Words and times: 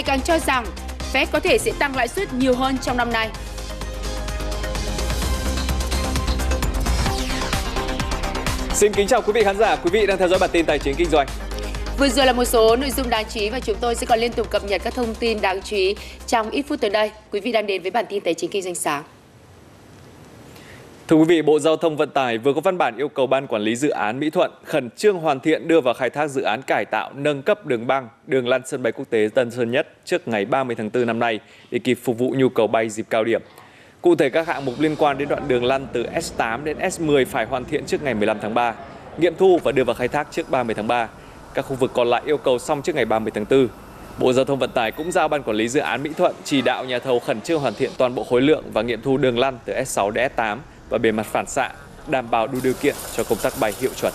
ngày 0.00 0.16
càng 0.16 0.20
cho 0.20 0.38
rằng 0.38 0.66
Fed 1.12 1.26
có 1.32 1.40
thể 1.40 1.58
sẽ 1.58 1.72
tăng 1.78 1.96
lãi 1.96 2.08
suất 2.08 2.32
nhiều 2.34 2.54
hơn 2.54 2.78
trong 2.82 2.96
năm 2.96 3.12
nay. 3.12 3.28
Xin 8.74 8.92
kính 8.92 9.06
chào 9.06 9.22
quý 9.22 9.32
vị 9.32 9.44
khán 9.44 9.58
giả, 9.58 9.76
quý 9.76 9.90
vị 9.92 10.06
đang 10.06 10.18
theo 10.18 10.28
dõi 10.28 10.38
bản 10.38 10.50
tin 10.52 10.66
tài 10.66 10.78
chính 10.78 10.94
kinh 10.94 11.10
doanh. 11.10 11.26
Vừa 11.98 12.08
rồi 12.08 12.26
là 12.26 12.32
một 12.32 12.44
số 12.44 12.76
nội 12.76 12.90
dung 12.90 13.10
đáng 13.10 13.24
chú 13.34 13.40
ý 13.40 13.50
và 13.50 13.60
chúng 13.60 13.76
tôi 13.80 13.94
sẽ 13.94 14.06
còn 14.06 14.18
liên 14.18 14.32
tục 14.32 14.50
cập 14.50 14.64
nhật 14.64 14.82
các 14.84 14.94
thông 14.94 15.14
tin 15.14 15.40
đáng 15.40 15.62
chú 15.62 15.76
ý 15.76 15.94
trong 16.26 16.50
ít 16.50 16.62
phút 16.68 16.80
tới 16.80 16.90
đây. 16.90 17.10
Quý 17.32 17.40
vị 17.40 17.52
đang 17.52 17.66
đến 17.66 17.82
với 17.82 17.90
bản 17.90 18.04
tin 18.08 18.20
tài 18.20 18.34
chính 18.34 18.50
kinh 18.50 18.62
doanh 18.62 18.74
sáng. 18.74 19.02
Thưa 21.10 21.16
quý 21.16 21.24
vị, 21.24 21.42
Bộ 21.42 21.58
Giao 21.58 21.76
thông 21.76 21.96
Vận 21.96 22.10
tải 22.10 22.38
vừa 22.38 22.52
có 22.52 22.60
văn 22.60 22.78
bản 22.78 22.96
yêu 22.96 23.08
cầu 23.08 23.26
Ban 23.26 23.46
Quản 23.46 23.62
lý 23.62 23.76
Dự 23.76 23.88
án 23.88 24.20
Mỹ 24.20 24.30
Thuận 24.30 24.50
khẩn 24.64 24.90
trương 24.90 25.18
hoàn 25.18 25.40
thiện 25.40 25.68
đưa 25.68 25.80
vào 25.80 25.94
khai 25.94 26.10
thác 26.10 26.26
dự 26.26 26.42
án 26.42 26.62
cải 26.62 26.84
tạo 26.84 27.10
nâng 27.14 27.42
cấp 27.42 27.66
đường 27.66 27.86
băng, 27.86 28.08
đường 28.26 28.48
lăn 28.48 28.62
sân 28.66 28.82
bay 28.82 28.92
quốc 28.92 29.04
tế 29.10 29.28
Tân 29.34 29.50
Sơn 29.50 29.70
Nhất 29.70 29.88
trước 30.04 30.28
ngày 30.28 30.44
30 30.44 30.76
tháng 30.76 30.90
4 30.94 31.06
năm 31.06 31.18
nay 31.18 31.40
để 31.70 31.78
kịp 31.78 31.98
phục 32.04 32.18
vụ 32.18 32.34
nhu 32.36 32.48
cầu 32.48 32.66
bay 32.66 32.88
dịp 32.88 33.06
cao 33.10 33.24
điểm. 33.24 33.42
Cụ 34.02 34.14
thể 34.14 34.30
các 34.30 34.46
hạng 34.46 34.64
mục 34.64 34.74
liên 34.78 34.96
quan 34.96 35.18
đến 35.18 35.28
đoạn 35.28 35.48
đường 35.48 35.64
lăn 35.64 35.86
từ 35.92 36.02
S8 36.02 36.64
đến 36.64 36.78
S10 36.78 37.24
phải 37.24 37.46
hoàn 37.46 37.64
thiện 37.64 37.84
trước 37.86 38.02
ngày 38.02 38.14
15 38.14 38.38
tháng 38.42 38.54
3, 38.54 38.74
nghiệm 39.18 39.34
thu 39.38 39.58
và 39.64 39.72
đưa 39.72 39.84
vào 39.84 39.94
khai 39.94 40.08
thác 40.08 40.28
trước 40.30 40.50
30 40.50 40.74
tháng 40.74 40.88
3. 40.88 41.08
Các 41.54 41.62
khu 41.62 41.76
vực 41.76 41.90
còn 41.94 42.08
lại 42.08 42.22
yêu 42.26 42.36
cầu 42.36 42.58
xong 42.58 42.82
trước 42.82 42.94
ngày 42.94 43.04
30 43.04 43.32
tháng 43.34 43.44
4. 43.50 43.68
Bộ 44.18 44.32
Giao 44.32 44.44
thông 44.44 44.58
Vận 44.58 44.70
tải 44.70 44.92
cũng 44.92 45.12
giao 45.12 45.28
Ban 45.28 45.42
Quản 45.42 45.56
lý 45.56 45.68
Dự 45.68 45.80
án 45.80 46.02
Mỹ 46.02 46.10
Thuận 46.16 46.34
chỉ 46.44 46.62
đạo 46.62 46.84
nhà 46.84 46.98
thầu 46.98 47.20
khẩn 47.20 47.40
trương 47.40 47.60
hoàn 47.60 47.74
thiện 47.74 47.90
toàn 47.98 48.14
bộ 48.14 48.24
khối 48.24 48.42
lượng 48.42 48.64
và 48.72 48.82
nghiệm 48.82 49.02
thu 49.02 49.16
đường 49.16 49.38
lăn 49.38 49.58
từ 49.64 49.72
S6 49.72 50.10
đến 50.10 50.30
S8 50.36 50.56
và 50.90 50.98
bề 50.98 51.12
mặt 51.12 51.26
phản 51.26 51.46
xạ, 51.46 51.72
đảm 52.08 52.30
bảo 52.30 52.46
đủ 52.46 52.58
điều 52.62 52.74
kiện 52.74 52.94
cho 53.16 53.24
công 53.24 53.38
tác 53.42 53.52
bay 53.60 53.72
hiệu 53.80 53.90
chuẩn. 54.00 54.12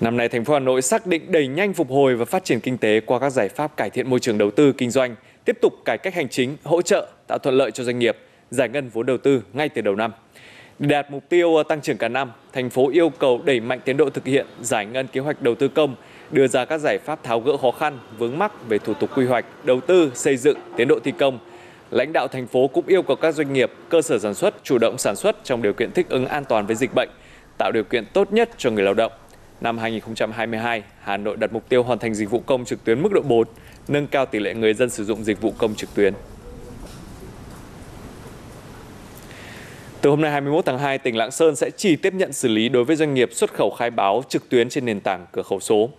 Năm 0.00 0.16
nay, 0.16 0.28
thành 0.28 0.44
phố 0.44 0.54
Hà 0.54 0.60
Nội 0.60 0.82
xác 0.82 1.06
định 1.06 1.32
đẩy 1.32 1.46
nhanh 1.46 1.74
phục 1.74 1.90
hồi 1.90 2.16
và 2.16 2.24
phát 2.24 2.44
triển 2.44 2.60
kinh 2.60 2.78
tế 2.78 3.00
qua 3.00 3.18
các 3.18 3.30
giải 3.30 3.48
pháp 3.48 3.76
cải 3.76 3.90
thiện 3.90 4.10
môi 4.10 4.20
trường 4.20 4.38
đầu 4.38 4.50
tư 4.50 4.72
kinh 4.72 4.90
doanh, 4.90 5.14
tiếp 5.44 5.58
tục 5.62 5.72
cải 5.84 5.98
cách 5.98 6.14
hành 6.14 6.28
chính, 6.28 6.56
hỗ 6.64 6.82
trợ, 6.82 7.08
tạo 7.26 7.38
thuận 7.38 7.54
lợi 7.54 7.70
cho 7.70 7.84
doanh 7.84 7.98
nghiệp, 7.98 8.16
giải 8.50 8.68
ngân 8.68 8.88
vốn 8.88 9.06
đầu 9.06 9.18
tư 9.18 9.42
ngay 9.52 9.68
từ 9.68 9.82
đầu 9.82 9.96
năm. 9.96 10.12
Để 10.78 10.88
đạt 10.88 11.10
mục 11.10 11.28
tiêu 11.28 11.62
tăng 11.68 11.80
trưởng 11.80 11.96
cả 11.96 12.08
năm, 12.08 12.32
thành 12.52 12.70
phố 12.70 12.90
yêu 12.90 13.08
cầu 13.08 13.40
đẩy 13.44 13.60
mạnh 13.60 13.80
tiến 13.84 13.96
độ 13.96 14.10
thực 14.10 14.26
hiện 14.26 14.46
giải 14.60 14.86
ngân 14.86 15.06
kế 15.06 15.20
hoạch 15.20 15.42
đầu 15.42 15.54
tư 15.54 15.68
công, 15.68 15.94
đưa 16.30 16.48
ra 16.48 16.64
các 16.64 16.78
giải 16.78 16.98
pháp 17.04 17.24
tháo 17.24 17.40
gỡ 17.40 17.56
khó 17.56 17.70
khăn, 17.70 17.98
vướng 18.18 18.38
mắc 18.38 18.52
về 18.68 18.78
thủ 18.78 18.94
tục 18.94 19.10
quy 19.16 19.26
hoạch, 19.26 19.44
đầu 19.64 19.80
tư, 19.80 20.12
xây 20.14 20.36
dựng, 20.36 20.58
tiến 20.76 20.88
độ 20.88 20.98
thi 21.04 21.12
công. 21.18 21.38
Lãnh 21.90 22.12
đạo 22.12 22.28
thành 22.28 22.46
phố 22.46 22.68
cũng 22.68 22.86
yêu 22.86 23.02
cầu 23.02 23.16
các 23.16 23.34
doanh 23.34 23.52
nghiệp, 23.52 23.72
cơ 23.88 24.02
sở 24.02 24.18
sản 24.18 24.34
xuất 24.34 24.54
chủ 24.64 24.78
động 24.78 24.98
sản 24.98 25.16
xuất 25.16 25.36
trong 25.44 25.62
điều 25.62 25.72
kiện 25.72 25.92
thích 25.92 26.06
ứng 26.08 26.26
an 26.26 26.44
toàn 26.44 26.66
với 26.66 26.76
dịch 26.76 26.90
bệnh, 26.94 27.08
tạo 27.58 27.72
điều 27.72 27.84
kiện 27.84 28.04
tốt 28.12 28.32
nhất 28.32 28.50
cho 28.56 28.70
người 28.70 28.84
lao 28.84 28.94
động. 28.94 29.12
Năm 29.60 29.78
2022, 29.78 30.82
Hà 31.00 31.16
Nội 31.16 31.36
đặt 31.36 31.52
mục 31.52 31.68
tiêu 31.68 31.82
hoàn 31.82 31.98
thành 31.98 32.14
dịch 32.14 32.30
vụ 32.30 32.42
công 32.46 32.64
trực 32.64 32.84
tuyến 32.84 33.02
mức 33.02 33.12
độ 33.12 33.22
4, 33.22 33.48
nâng 33.88 34.06
cao 34.06 34.26
tỷ 34.26 34.38
lệ 34.38 34.54
người 34.54 34.74
dân 34.74 34.90
sử 34.90 35.04
dụng 35.04 35.24
dịch 35.24 35.40
vụ 35.40 35.52
công 35.58 35.74
trực 35.74 35.94
tuyến. 35.94 36.14
Từ 40.00 40.10
hôm 40.10 40.20
nay 40.20 40.30
21 40.30 40.64
tháng 40.66 40.78
2, 40.78 40.98
tỉnh 40.98 41.16
Lạng 41.16 41.30
Sơn 41.30 41.56
sẽ 41.56 41.70
chỉ 41.76 41.96
tiếp 41.96 42.14
nhận 42.14 42.32
xử 42.32 42.48
lý 42.48 42.68
đối 42.68 42.84
với 42.84 42.96
doanh 42.96 43.14
nghiệp 43.14 43.28
xuất 43.32 43.54
khẩu 43.54 43.70
khai 43.70 43.90
báo 43.90 44.22
trực 44.28 44.48
tuyến 44.48 44.68
trên 44.68 44.84
nền 44.84 45.00
tảng 45.00 45.26
cửa 45.32 45.42
khẩu 45.42 45.60
số. 45.60 45.90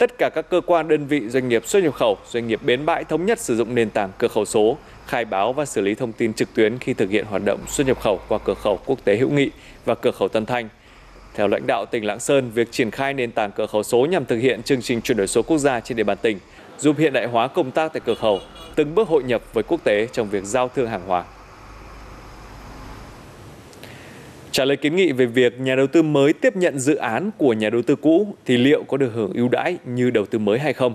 Tất 0.00 0.18
cả 0.18 0.28
các 0.28 0.50
cơ 0.50 0.60
quan 0.66 0.88
đơn 0.88 1.06
vị 1.06 1.28
doanh 1.28 1.48
nghiệp 1.48 1.66
xuất 1.66 1.82
nhập 1.82 1.94
khẩu, 1.94 2.18
doanh 2.30 2.46
nghiệp 2.46 2.60
bến 2.62 2.86
bãi 2.86 3.04
thống 3.04 3.26
nhất 3.26 3.40
sử 3.40 3.56
dụng 3.56 3.74
nền 3.74 3.90
tảng 3.90 4.10
cửa 4.18 4.28
khẩu 4.28 4.44
số, 4.44 4.76
khai 5.06 5.24
báo 5.24 5.52
và 5.52 5.64
xử 5.64 5.80
lý 5.80 5.94
thông 5.94 6.12
tin 6.12 6.34
trực 6.34 6.54
tuyến 6.54 6.78
khi 6.78 6.94
thực 6.94 7.10
hiện 7.10 7.24
hoạt 7.24 7.44
động 7.44 7.60
xuất 7.68 7.86
nhập 7.86 8.00
khẩu 8.00 8.20
qua 8.28 8.38
cửa 8.44 8.54
khẩu 8.54 8.78
quốc 8.86 9.04
tế 9.04 9.16
hữu 9.16 9.30
nghị 9.30 9.50
và 9.84 9.94
cửa 9.94 10.10
khẩu 10.10 10.28
Tân 10.28 10.46
Thanh. 10.46 10.68
Theo 11.34 11.48
lãnh 11.48 11.66
đạo 11.66 11.86
tỉnh 11.86 12.04
Lạng 12.04 12.20
Sơn, 12.20 12.50
việc 12.50 12.72
triển 12.72 12.90
khai 12.90 13.14
nền 13.14 13.32
tảng 13.32 13.50
cửa 13.52 13.66
khẩu 13.66 13.82
số 13.82 14.06
nhằm 14.06 14.24
thực 14.24 14.36
hiện 14.36 14.62
chương 14.62 14.82
trình 14.82 15.00
chuyển 15.00 15.18
đổi 15.18 15.26
số 15.26 15.42
quốc 15.42 15.58
gia 15.58 15.80
trên 15.80 15.96
địa 15.96 16.04
bàn 16.04 16.18
tỉnh, 16.22 16.38
giúp 16.78 16.96
hiện 16.98 17.12
đại 17.12 17.26
hóa 17.26 17.48
công 17.48 17.70
tác 17.70 17.92
tại 17.92 18.00
cửa 18.04 18.14
khẩu, 18.14 18.40
từng 18.74 18.94
bước 18.94 19.08
hội 19.08 19.22
nhập 19.22 19.42
với 19.52 19.64
quốc 19.64 19.84
tế 19.84 20.06
trong 20.12 20.30
việc 20.30 20.44
giao 20.44 20.68
thương 20.68 20.88
hàng 20.88 21.02
hóa. 21.06 21.24
Trả 24.60 24.64
lời 24.64 24.76
kiến 24.76 24.96
nghị 24.96 25.12
về 25.12 25.26
việc 25.26 25.60
nhà 25.60 25.76
đầu 25.76 25.86
tư 25.86 26.02
mới 26.02 26.32
tiếp 26.32 26.56
nhận 26.56 26.78
dự 26.78 26.94
án 26.94 27.30
của 27.38 27.52
nhà 27.52 27.70
đầu 27.70 27.82
tư 27.82 27.96
cũ 27.96 28.34
thì 28.46 28.56
liệu 28.56 28.82
có 28.82 28.96
được 28.96 29.10
hưởng 29.14 29.32
ưu 29.34 29.48
đãi 29.48 29.76
như 29.84 30.10
đầu 30.10 30.26
tư 30.26 30.38
mới 30.38 30.58
hay 30.58 30.72
không? 30.72 30.94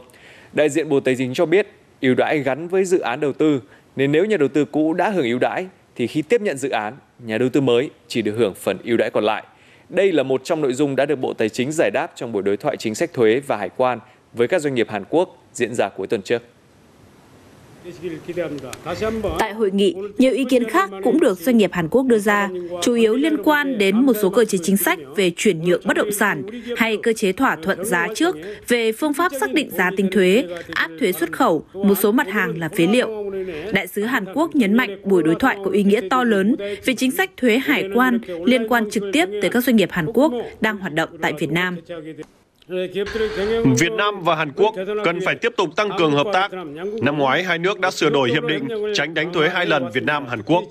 Đại 0.54 0.70
diện 0.70 0.90
Bộ 0.90 1.00
Tài 1.00 1.16
chính 1.16 1.34
cho 1.34 1.46
biết, 1.46 1.68
ưu 2.02 2.16
đãi 2.16 2.40
gắn 2.40 2.68
với 2.68 2.86
dự 2.86 3.00
án 3.00 3.20
đầu 3.20 3.34
tư 3.34 3.62
nên 3.96 4.12
nếu 4.12 4.26
nhà 4.26 4.38
đầu 4.38 4.48
tư 4.48 4.66
cũ 4.66 4.94
đã 4.94 5.10
hưởng 5.10 5.26
ưu 5.26 5.40
đãi 5.40 5.68
thì 5.96 6.08
khi 6.08 6.22
tiếp 6.22 6.42
nhận 6.42 6.58
dự 6.58 6.70
án, 6.70 6.94
nhà 7.26 7.38
đầu 7.38 7.50
tư 7.50 7.62
mới 7.62 7.90
chỉ 8.08 8.22
được 8.22 8.36
hưởng 8.38 8.54
phần 8.54 8.78
ưu 8.84 8.98
đãi 8.98 9.10
còn 9.10 9.24
lại. 9.24 9.44
Đây 9.90 10.12
là 10.12 10.24
một 10.24 10.42
trong 10.44 10.62
nội 10.62 10.74
dung 10.74 10.96
đã 10.96 11.06
được 11.06 11.20
Bộ 11.20 11.34
Tài 11.34 11.50
chính 11.50 11.72
giải 11.72 11.92
đáp 11.94 12.12
trong 12.16 12.32
buổi 12.32 12.44
đối 12.44 12.58
thoại 12.58 12.78
chính 12.78 12.96
sách 12.96 13.14
thuế 13.14 13.40
và 13.40 13.58
hải 13.58 13.70
quan 13.70 14.00
với 14.34 14.48
các 14.48 14.62
doanh 14.62 14.76
nghiệp 14.76 14.90
Hàn 14.90 15.04
Quốc 15.10 15.44
diễn 15.54 15.74
ra 15.74 15.90
cuối 15.90 16.08
tuần 16.08 16.22
trước. 16.22 16.44
Tại 19.40 19.54
hội 19.54 19.72
nghị, 19.72 19.96
nhiều 20.18 20.32
ý 20.34 20.46
kiến 20.50 20.64
khác 20.64 20.90
cũng 21.04 21.20
được 21.20 21.40
doanh 21.40 21.58
nghiệp 21.58 21.70
Hàn 21.74 21.88
Quốc 21.90 22.06
đưa 22.06 22.18
ra, 22.18 22.50
chủ 22.82 22.94
yếu 22.94 23.16
liên 23.16 23.44
quan 23.44 23.78
đến 23.78 24.06
một 24.06 24.14
số 24.22 24.30
cơ 24.30 24.46
chế 24.46 24.58
chính 24.64 24.78
sách 24.78 25.00
về 25.16 25.32
chuyển 25.36 25.64
nhượng 25.64 25.82
bất 25.86 25.98
động 25.98 26.12
sản 26.12 26.44
hay 26.78 26.98
cơ 27.04 27.14
chế 27.14 27.32
thỏa 27.32 27.56
thuận 27.56 27.86
giá 27.86 28.08
trước 28.16 28.36
về 28.68 28.92
phương 28.92 29.14
pháp 29.14 29.32
xác 29.40 29.54
định 29.54 29.70
giá 29.72 29.92
tính 29.98 30.10
thuế, 30.12 30.46
áp 30.74 30.92
thuế 31.00 31.12
xuất 31.12 31.32
khẩu, 31.32 31.66
một 31.74 31.96
số 31.96 32.12
mặt 32.12 32.28
hàng 32.28 32.60
là 32.60 32.70
phế 32.70 32.88
liệu. 32.88 33.32
Đại 33.74 33.88
sứ 33.88 34.04
Hàn 34.04 34.26
Quốc 34.34 34.56
nhấn 34.56 34.74
mạnh 34.74 34.98
buổi 35.04 35.24
đối 35.24 35.36
thoại 35.36 35.58
có 35.66 35.72
ý 35.72 35.84
nghĩa 35.84 36.02
to 36.10 36.24
lớn 36.24 36.56
về 36.86 36.96
chính 36.96 37.12
sách 37.12 37.32
thuế 37.38 37.58
hải 37.58 37.90
quan 37.94 38.20
liên 38.46 38.68
quan 38.68 38.90
trực 38.90 39.04
tiếp 39.14 39.26
tới 39.42 39.50
các 39.50 39.64
doanh 39.64 39.76
nghiệp 39.76 39.90
Hàn 39.92 40.06
Quốc 40.14 40.34
đang 40.62 40.78
hoạt 40.78 40.94
động 40.94 41.10
tại 41.22 41.34
Việt 41.40 41.52
Nam. 41.52 41.78
Việt 43.78 43.92
Nam 43.98 44.22
và 44.22 44.36
Hàn 44.36 44.52
Quốc 44.52 44.76
cần 45.04 45.20
phải 45.26 45.36
tiếp 45.36 45.54
tục 45.58 45.70
tăng 45.76 45.90
cường 45.98 46.12
hợp 46.12 46.28
tác. 46.34 46.52
Năm 47.02 47.18
ngoái, 47.18 47.44
hai 47.44 47.58
nước 47.58 47.80
đã 47.80 47.92
sửa 47.92 48.10
đổi 48.10 48.30
hiệp 48.30 48.44
định 48.44 48.68
tránh 48.94 49.14
đánh 49.14 49.34
thuế 49.34 49.50
hai 49.50 49.66
lần 49.66 49.92
Việt 49.94 50.04
Nam 50.04 50.28
Hàn 50.28 50.42
Quốc, 50.44 50.64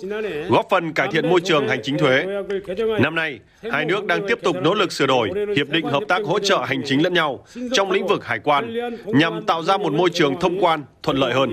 góp 0.48 0.66
phần 0.70 0.92
cải 0.92 1.08
thiện 1.12 1.30
môi 1.30 1.40
trường 1.40 1.68
hành 1.68 1.80
chính 1.82 1.98
thuế. 1.98 2.26
Năm 3.00 3.14
nay, 3.14 3.38
hai 3.72 3.84
nước 3.84 4.06
đang 4.06 4.26
tiếp 4.28 4.38
tục 4.42 4.56
nỗ 4.62 4.74
lực 4.74 4.92
sửa 4.92 5.06
đổi 5.06 5.30
hiệp 5.56 5.68
định 5.68 5.86
hợp 5.86 6.02
tác 6.08 6.22
hỗ 6.24 6.38
trợ 6.38 6.58
hành 6.66 6.82
chính 6.86 7.02
lẫn 7.02 7.14
nhau 7.14 7.44
trong 7.72 7.90
lĩnh 7.90 8.06
vực 8.06 8.24
hải 8.24 8.38
quan 8.38 8.76
nhằm 9.06 9.44
tạo 9.46 9.62
ra 9.62 9.76
một 9.76 9.92
môi 9.92 10.10
trường 10.10 10.40
thông 10.40 10.64
quan 10.64 10.82
thuận 11.02 11.16
lợi 11.16 11.32
hơn. 11.32 11.50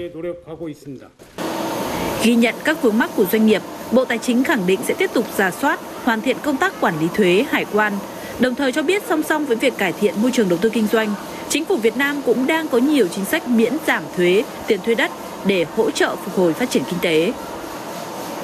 Ghi 2.23 2.35
nhận 2.35 2.55
các 2.63 2.81
vướng 2.81 2.97
mắc 2.97 3.09
của 3.15 3.25
doanh 3.31 3.45
nghiệp, 3.45 3.61
Bộ 3.91 4.05
Tài 4.05 4.17
chính 4.17 4.43
khẳng 4.43 4.67
định 4.67 4.79
sẽ 4.83 4.93
tiếp 4.97 5.09
tục 5.13 5.25
giả 5.35 5.51
soát, 5.51 5.79
hoàn 6.03 6.21
thiện 6.21 6.37
công 6.43 6.57
tác 6.57 6.73
quản 6.81 6.93
lý 7.01 7.07
thuế, 7.15 7.45
hải 7.49 7.65
quan, 7.73 7.93
Đồng 8.39 8.55
thời 8.55 8.71
cho 8.71 8.83
biết 8.83 9.03
song 9.09 9.23
song 9.23 9.45
với 9.45 9.57
việc 9.57 9.73
cải 9.77 9.93
thiện 9.93 10.13
môi 10.21 10.31
trường 10.31 10.49
đầu 10.49 10.59
tư 10.61 10.69
kinh 10.69 10.87
doanh, 10.91 11.13
chính 11.49 11.65
phủ 11.65 11.77
Việt 11.77 11.97
Nam 11.97 12.21
cũng 12.25 12.47
đang 12.47 12.67
có 12.67 12.77
nhiều 12.77 13.07
chính 13.07 13.25
sách 13.25 13.47
miễn 13.47 13.73
giảm 13.87 14.03
thuế, 14.17 14.43
tiền 14.67 14.79
thuê 14.85 14.95
đất 14.95 15.11
để 15.45 15.65
hỗ 15.75 15.91
trợ 15.91 16.15
phục 16.15 16.35
hồi 16.35 16.53
phát 16.53 16.69
triển 16.69 16.83
kinh 16.89 16.99
tế. 17.01 17.33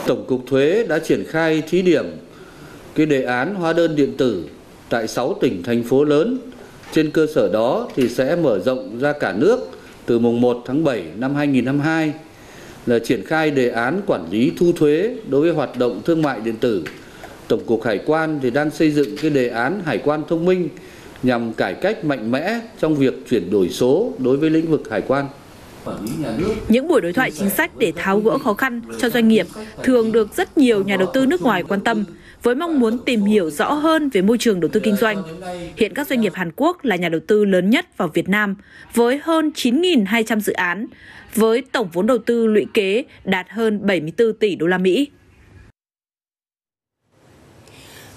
Tổng 0.06 0.26
cục 0.28 0.42
Thuế 0.48 0.86
đã 0.90 1.00
triển 1.00 1.24
khai 1.28 1.64
thí 1.70 1.82
điểm 1.82 2.06
cái 2.96 3.06
đề 3.06 3.24
án 3.24 3.56
hóa 3.56 3.74
đơn 3.74 3.96
điện 3.96 4.18
tử 4.18 4.46
tại 4.90 5.08
6 5.08 5.38
tỉnh 5.42 5.64
thành 5.64 5.84
phố 5.84 6.04
lớn. 6.04 6.38
Trên 6.92 7.12
cơ 7.12 7.28
sở 7.36 7.50
đó 7.54 7.88
thì 7.96 8.10
sẽ 8.10 8.36
mở 8.36 8.60
rộng 8.60 9.00
ra 9.00 9.14
cả 9.14 9.34
nước 9.38 9.70
từ 10.06 10.20
mùng 10.20 10.42
1 10.42 10.64
tháng 10.66 10.84
7 10.84 11.04
năm 11.16 11.36
2022 11.36 12.14
là 12.86 13.00
triển 13.00 13.26
khai 13.26 13.52
đề 13.52 13.70
án 13.70 14.02
quản 14.08 14.26
lý 14.32 14.52
thu 14.60 14.72
thuế 14.72 15.16
đối 15.30 15.42
với 15.42 15.52
hoạt 15.52 15.78
động 15.78 16.02
thương 16.06 16.22
mại 16.22 16.40
điện 16.40 16.56
tử 16.56 16.84
Tổng 17.48 17.66
cục 17.66 17.84
Hải 17.84 18.00
quan 18.06 18.40
thì 18.42 18.50
đang 18.50 18.72
xây 18.72 18.92
dựng 18.92 19.18
cái 19.22 19.32
đề 19.32 19.48
án 19.48 19.82
hải 19.86 19.98
quan 19.98 20.24
thông 20.30 20.46
minh 20.46 20.70
nhằm 21.24 21.54
cải 21.54 21.74
cách 21.74 22.06
mạnh 22.06 22.32
mẽ 22.32 22.60
trong 22.80 22.96
việc 22.96 23.14
chuyển 23.30 23.52
đổi 23.52 23.70
số 23.70 24.14
đối 24.18 24.38
với 24.38 24.50
lĩnh 24.50 24.72
vực 24.72 24.90
hải 24.90 25.02
quan. 25.02 25.26
Những 26.68 26.88
buổi 26.88 27.02
đối 27.02 27.14
thoại 27.14 27.32
chính 27.32 27.50
sách 27.50 27.78
để 27.78 27.94
tháo 27.96 28.20
gỡ 28.20 28.38
khó 28.38 28.54
khăn 28.54 28.82
cho 29.00 29.10
doanh 29.10 29.28
nghiệp 29.28 29.48
thường 29.84 30.12
được 30.12 30.36
rất 30.36 30.58
nhiều 30.58 30.84
nhà 30.84 30.98
đầu 30.98 31.12
tư 31.14 31.26
nước 31.26 31.42
ngoài 31.42 31.64
quan 31.68 31.82
tâm 31.82 32.04
với 32.44 32.56
mong 32.56 32.80
muốn 32.80 32.98
tìm 33.06 33.22
hiểu 33.22 33.50
rõ 33.50 33.74
hơn 33.74 34.10
về 34.10 34.22
môi 34.22 34.38
trường 34.38 34.60
đầu 34.60 34.70
tư 34.74 34.80
kinh 34.80 34.96
doanh. 34.96 35.24
Hiện 35.78 35.94
các 35.94 36.08
doanh 36.08 36.22
nghiệp 36.22 36.34
Hàn 36.36 36.52
Quốc 36.56 36.86
là 36.86 36.96
nhà 36.96 37.10
đầu 37.10 37.22
tư 37.28 37.46
lớn 37.46 37.70
nhất 37.70 37.98
vào 37.98 38.08
Việt 38.08 38.30
Nam 38.30 38.56
với 38.94 39.20
hơn 39.24 39.52
9.200 39.56 40.40
dự 40.40 40.54
án, 40.54 40.88
với 41.36 41.64
tổng 41.72 41.90
vốn 41.94 42.08
đầu 42.08 42.18
tư 42.18 42.48
lũy 42.48 42.66
kế 42.74 43.04
đạt 43.26 43.46
hơn 43.50 43.86
74 43.86 44.34
tỷ 44.34 44.56
đô 44.56 44.68
la 44.68 44.78
Mỹ. 44.78 45.08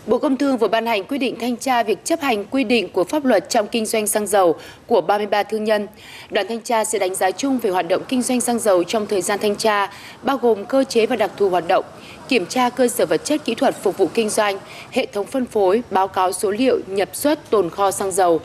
Bộ 0.06 0.18
Công 0.18 0.36
Thương 0.36 0.58
vừa 0.58 0.68
ban 0.68 0.86
hành 0.86 1.04
quy 1.04 1.18
định 1.18 1.36
thanh 1.40 1.56
tra 1.56 1.82
việc 1.82 2.04
chấp 2.04 2.20
hành 2.20 2.44
quy 2.44 2.64
định 2.64 2.88
của 2.88 3.04
pháp 3.04 3.24
luật 3.24 3.50
trong 3.50 3.66
kinh 3.66 3.86
doanh 3.86 4.06
xăng 4.06 4.26
dầu 4.26 4.54
của 4.86 5.00
33 5.00 5.42
thương 5.42 5.64
nhân. 5.64 5.86
Đoàn 6.30 6.46
thanh 6.48 6.60
tra 6.60 6.84
sẽ 6.84 6.98
đánh 6.98 7.14
giá 7.14 7.30
chung 7.30 7.58
về 7.58 7.70
hoạt 7.70 7.88
động 7.88 8.02
kinh 8.08 8.22
doanh 8.22 8.40
xăng 8.40 8.58
dầu 8.58 8.84
trong 8.84 9.06
thời 9.06 9.22
gian 9.22 9.38
thanh 9.42 9.56
tra, 9.56 9.90
bao 10.22 10.36
gồm 10.36 10.64
cơ 10.64 10.84
chế 10.84 11.06
và 11.06 11.16
đặc 11.16 11.30
thù 11.36 11.48
hoạt 11.48 11.64
động, 11.68 11.84
kiểm 12.30 12.46
tra 12.46 12.70
cơ 12.70 12.88
sở 12.88 13.06
vật 13.06 13.24
chất 13.24 13.44
kỹ 13.44 13.54
thuật 13.54 13.82
phục 13.82 13.98
vụ 13.98 14.08
kinh 14.14 14.28
doanh, 14.28 14.58
hệ 14.90 15.06
thống 15.06 15.26
phân 15.26 15.46
phối, 15.46 15.82
báo 15.90 16.08
cáo 16.08 16.32
số 16.32 16.50
liệu 16.50 16.78
nhập 16.86 17.08
xuất 17.12 17.50
tồn 17.50 17.70
kho 17.70 17.90
xăng 17.90 18.12
dầu. 18.12 18.40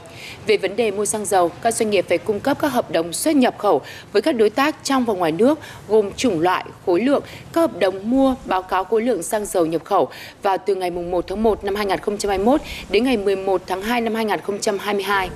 Về 0.48 0.58
vấn 0.58 0.76
đề 0.76 0.92
mua 0.92 1.06
xăng 1.06 1.26
dầu, 1.26 1.52
các 1.62 1.74
doanh 1.74 1.90
nghiệp 1.90 2.06
phải 2.10 2.18
cung 2.18 2.40
cấp 2.40 2.58
các 2.62 2.68
hợp 2.68 2.92
đồng 2.92 3.14
xuất 3.14 3.36
nhập 3.36 3.58
khẩu 3.58 3.82
với 4.14 4.22
các 4.22 4.32
đối 4.32 4.50
tác 4.50 4.76
trong 4.84 5.06
và 5.06 5.14
ngoài 5.14 5.32
nước 5.32 5.60
gồm 5.88 6.12
chủng 6.14 6.40
loại, 6.40 6.66
khối 6.86 7.02
lượng, 7.02 7.24
các 7.54 7.62
hợp 7.62 7.80
đồng 7.80 8.10
mua, 8.10 8.36
báo 8.46 8.64
cáo 8.64 8.84
khối 8.84 9.02
lượng 9.02 9.24
xăng 9.24 9.46
dầu 9.46 9.66
nhập 9.66 9.84
khẩu 9.84 10.10
vào 10.44 10.58
từ 10.58 10.76
ngày 10.76 10.92
1 10.92 11.26
tháng 11.28 11.44
1 11.44 11.64
năm 11.64 11.76
2021 11.76 12.62
đến 12.90 13.04
ngày 13.04 13.18
11 13.18 13.62
tháng 13.68 13.82
2 13.82 14.02
năm 14.02 14.16
2022 14.16 15.30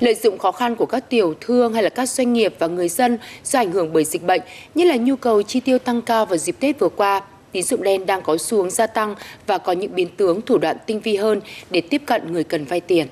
lợi 0.00 0.14
dụng 0.14 0.38
khó 0.38 0.52
khăn 0.52 0.76
của 0.76 0.86
các 0.86 1.10
tiểu 1.10 1.34
thương 1.40 1.74
hay 1.74 1.82
là 1.82 1.90
các 1.90 2.08
doanh 2.08 2.32
nghiệp 2.32 2.54
và 2.58 2.66
người 2.66 2.88
dân 2.88 3.18
do 3.44 3.58
ảnh 3.58 3.72
hưởng 3.72 3.92
bởi 3.92 4.04
dịch 4.04 4.22
bệnh, 4.22 4.40
như 4.74 4.84
là 4.84 4.96
nhu 4.96 5.16
cầu 5.16 5.42
chi 5.42 5.60
tiêu 5.60 5.78
tăng 5.78 6.02
cao 6.02 6.26
vào 6.26 6.36
dịp 6.36 6.56
Tết 6.60 6.78
vừa 6.78 6.88
qua, 6.88 7.22
tín 7.52 7.62
dụng 7.62 7.82
đen 7.82 8.06
đang 8.06 8.22
có 8.22 8.36
xu 8.36 8.58
hướng 8.58 8.70
gia 8.70 8.86
tăng 8.86 9.14
và 9.46 9.58
có 9.58 9.72
những 9.72 9.94
biến 9.94 10.08
tướng 10.16 10.42
thủ 10.42 10.58
đoạn 10.58 10.76
tinh 10.86 11.00
vi 11.00 11.16
hơn 11.16 11.40
để 11.70 11.80
tiếp 11.80 12.02
cận 12.06 12.32
người 12.32 12.44
cần 12.44 12.64
vay 12.64 12.80
tiền. 12.80 13.06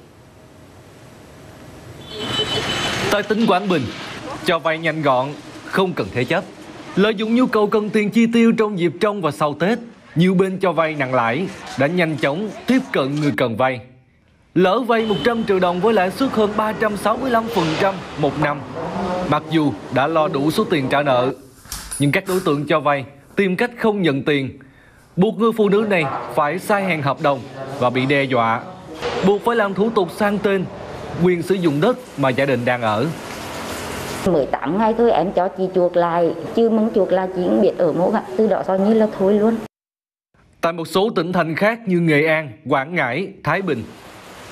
Tại 3.11 3.23
tỉnh 3.23 3.47
Quảng 3.47 3.69
Bình, 3.69 3.83
cho 4.45 4.59
vay 4.59 4.79
nhanh 4.79 5.03
gọn, 5.03 5.29
không 5.65 5.93
cần 5.93 6.07
thế 6.15 6.25
chấp. 6.25 6.45
Lợi 6.97 7.15
dụng 7.15 7.35
nhu 7.35 7.47
cầu 7.47 7.67
cần 7.67 7.91
tiền 7.91 8.11
chi 8.11 8.27
tiêu 8.33 8.53
trong 8.59 8.79
dịp 8.79 8.93
trong 9.01 9.23
và 9.23 9.31
sau 9.31 9.55
Tết, 9.55 9.79
nhiều 10.15 10.35
bên 10.35 10.59
cho 10.59 10.73
vay 10.73 10.95
nặng 10.95 11.15
lãi 11.15 11.47
đã 11.79 11.87
nhanh 11.87 12.17
chóng 12.17 12.51
tiếp 12.67 12.79
cận 12.93 13.21
người 13.21 13.33
cần 13.37 13.57
vay. 13.57 13.81
Lỡ 14.59 14.81
vay 14.81 15.07
100 15.07 15.45
triệu 15.45 15.59
đồng 15.59 15.81
với 15.81 15.95
lãi 15.95 16.11
suất 16.11 16.31
hơn 16.31 16.51
365% 16.57 17.95
một 18.19 18.41
năm. 18.43 18.61
Mặc 19.29 19.43
dù 19.51 19.73
đã 19.95 20.07
lo 20.07 20.29
đủ 20.29 20.51
số 20.51 20.65
tiền 20.65 20.89
trả 20.91 21.03
nợ, 21.03 21.33
nhưng 21.99 22.13
các 22.13 22.25
đối 22.29 22.41
tượng 22.45 22.67
cho 22.67 22.81
vay 22.81 23.05
tìm 23.37 23.57
cách 23.57 23.71
không 23.79 24.03
nhận 24.03 24.23
tiền, 24.23 24.59
buộc 25.17 25.39
người 25.39 25.53
phụ 25.57 25.69
nữ 25.69 25.87
này 25.91 26.05
phải 26.35 26.59
sai 26.59 26.85
hàng 26.85 27.03
hợp 27.03 27.23
đồng 27.23 27.41
và 27.79 27.91
bị 27.91 28.07
đe 28.07 28.25
dọa, 28.25 28.63
buộc 29.27 29.45
phải 29.45 29.57
làm 29.57 29.75
thủ 29.75 29.91
tục 29.91 30.09
sang 30.11 30.39
tên, 30.39 30.65
quyền 31.25 31.43
sử 31.43 31.55
dụng 31.55 31.81
đất 31.81 31.99
mà 32.17 32.29
gia 32.29 32.45
đình 32.45 32.65
đang 32.65 32.83
ở. 32.83 33.07
18 34.27 34.79
ngày 34.79 34.95
thôi 34.99 35.11
em 35.11 35.33
cho 35.33 35.49
chị 35.49 35.69
chuộc 35.75 35.97
lại, 35.97 36.35
chứ 36.55 36.71
mong 36.71 36.91
chuộc 36.95 37.13
là 37.13 37.27
chị 37.27 37.43
cũng 37.45 37.61
biết 37.61 37.79
ở 37.79 37.93
mẫu 37.93 38.13
ạ, 38.15 38.23
từ 38.37 38.47
đó 38.47 38.63
coi 38.67 38.79
như 38.79 38.95
là 38.95 39.07
thôi 39.19 39.35
luôn. 39.35 39.57
Tại 40.61 40.73
một 40.73 40.89
số 40.89 41.11
tỉnh 41.17 41.33
thành 41.33 41.55
khác 41.55 41.81
như 41.89 42.01
Nghệ 42.01 42.27
An, 42.27 42.53
Quảng 42.69 42.95
Ngãi, 42.95 43.29
Thái 43.45 43.63
Bình, 43.63 43.83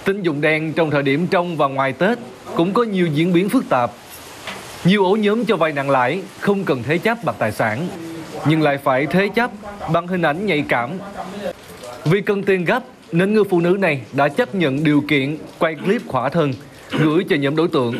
tín 0.06 0.22
dụng 0.22 0.40
đen 0.40 0.72
trong 0.72 0.90
thời 0.90 1.02
điểm 1.02 1.26
trong 1.26 1.56
và 1.56 1.66
ngoài 1.68 1.92
Tết 1.92 2.18
cũng 2.54 2.72
có 2.72 2.82
nhiều 2.82 3.06
diễn 3.06 3.32
biến 3.32 3.48
phức 3.48 3.68
tạp. 3.68 3.90
Nhiều 4.84 5.04
ổ 5.04 5.16
nhóm 5.16 5.44
cho 5.44 5.56
vay 5.56 5.72
nặng 5.72 5.90
lãi 5.90 6.20
không 6.40 6.64
cần 6.64 6.82
thế 6.82 6.98
chấp 6.98 7.24
bằng 7.24 7.34
tài 7.38 7.52
sản, 7.52 7.88
nhưng 8.48 8.62
lại 8.62 8.78
phải 8.78 9.06
thế 9.06 9.28
chấp 9.34 9.50
bằng 9.92 10.06
hình 10.06 10.22
ảnh 10.22 10.46
nhạy 10.46 10.64
cảm. 10.68 10.90
Vì 12.04 12.20
cần 12.20 12.42
tiền 12.42 12.64
gấp 12.64 12.82
nên 13.12 13.34
người 13.34 13.44
phụ 13.50 13.60
nữ 13.60 13.76
này 13.80 14.00
đã 14.12 14.28
chấp 14.28 14.54
nhận 14.54 14.84
điều 14.84 15.02
kiện 15.08 15.38
quay 15.58 15.74
clip 15.74 16.02
khỏa 16.06 16.28
thân 16.28 16.52
gửi 16.90 17.24
cho 17.28 17.36
nhóm 17.36 17.56
đối 17.56 17.68
tượng 17.68 17.94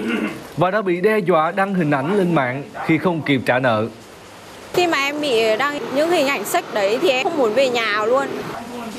và 0.56 0.70
đã 0.70 0.82
bị 0.82 1.00
đe 1.00 1.18
dọa 1.18 1.50
đăng 1.50 1.74
hình 1.74 1.90
ảnh 1.90 2.18
lên 2.18 2.34
mạng 2.34 2.62
khi 2.86 2.98
không 2.98 3.22
kịp 3.22 3.40
trả 3.46 3.58
nợ. 3.58 3.88
Khi 4.72 4.86
mà 4.86 4.98
em 4.98 5.20
bị 5.20 5.56
đăng 5.58 5.78
những 5.94 6.10
hình 6.10 6.26
ảnh 6.26 6.44
sách 6.44 6.74
đấy 6.74 6.98
thì 7.02 7.08
em 7.08 7.24
không 7.24 7.38
muốn 7.38 7.54
về 7.54 7.68
nhà 7.68 8.04
luôn. 8.06 8.26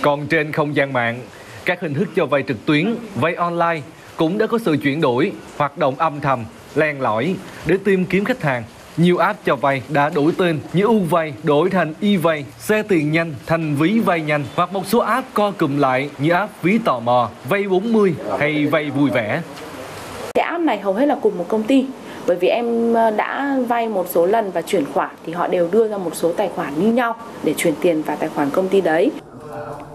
Còn 0.02 0.28
trên 0.28 0.52
không 0.52 0.76
gian 0.76 0.94
mạng, 0.94 1.20
các 1.68 1.82
hình 1.82 1.94
thức 1.94 2.08
cho 2.16 2.26
vay 2.26 2.44
trực 2.48 2.66
tuyến, 2.66 2.96
vay 3.16 3.36
online 3.36 3.82
cũng 4.16 4.38
đã 4.38 4.48
có 4.48 4.58
sự 4.58 4.78
chuyển 4.84 5.02
đổi, 5.02 5.32
hoạt 5.58 5.78
động 5.78 5.96
âm 5.98 6.22
thầm, 6.22 6.46
len 6.76 7.02
lỏi 7.02 7.36
để 7.66 7.78
tìm 7.84 8.06
kiếm 8.06 8.26
khách 8.26 8.42
hàng. 8.42 8.64
Nhiều 8.98 9.18
app 9.18 9.46
cho 9.46 9.56
vay 9.56 9.82
đã 9.90 10.10
đổi 10.10 10.32
tên 10.38 10.60
như 10.74 10.84
U 10.84 11.00
vay 11.00 11.34
đổi 11.44 11.70
thành 11.70 11.94
Y 12.00 12.18
vay, 12.18 12.46
xe 12.60 12.84
tiền 12.84 13.12
nhanh 13.12 13.34
thành 13.46 13.76
ví 13.76 14.00
vay 14.00 14.22
nhanh 14.22 14.44
hoặc 14.56 14.74
một 14.74 14.86
số 14.86 15.00
app 15.00 15.28
co 15.34 15.52
cụm 15.52 15.78
lại 15.78 16.10
như 16.18 16.32
app 16.32 16.64
ví 16.64 16.78
tò 16.78 17.00
mò, 17.00 17.30
vay 17.50 17.64
40 17.64 18.16
hay 18.40 18.66
vay 18.66 18.90
vui 18.90 19.10
vẻ. 19.10 19.42
Cái 20.34 20.46
app 20.46 20.64
này 20.64 20.80
hầu 20.80 20.94
hết 20.94 21.06
là 21.06 21.18
cùng 21.22 21.38
một 21.38 21.46
công 21.48 21.64
ty 21.64 21.86
bởi 22.28 22.38
vì 22.38 22.48
em 22.48 22.94
ờ, 22.94 23.12
đã 23.12 23.58
vay 23.68 23.88
một 23.88 24.08
số 24.10 24.26
lần 24.26 24.52
và 24.52 24.62
chuyển 24.62 24.86
khoản 24.94 25.16
thì 25.26 25.34
họ 25.34 25.48
đều 25.48 25.70
đưa 25.72 25.88
ra 25.88 25.98
một 25.98 26.16
số 26.16 26.34
tài 26.34 26.50
khoản 26.56 26.74
như 26.80 26.94
nhau 26.94 27.16
để 27.44 27.54
chuyển 27.58 27.74
tiền 27.82 28.02
vào 28.02 28.18
tài 28.20 28.30
khoản 28.30 28.50
công 28.50 28.70
ty 28.70 28.82
đấy. 28.82 29.12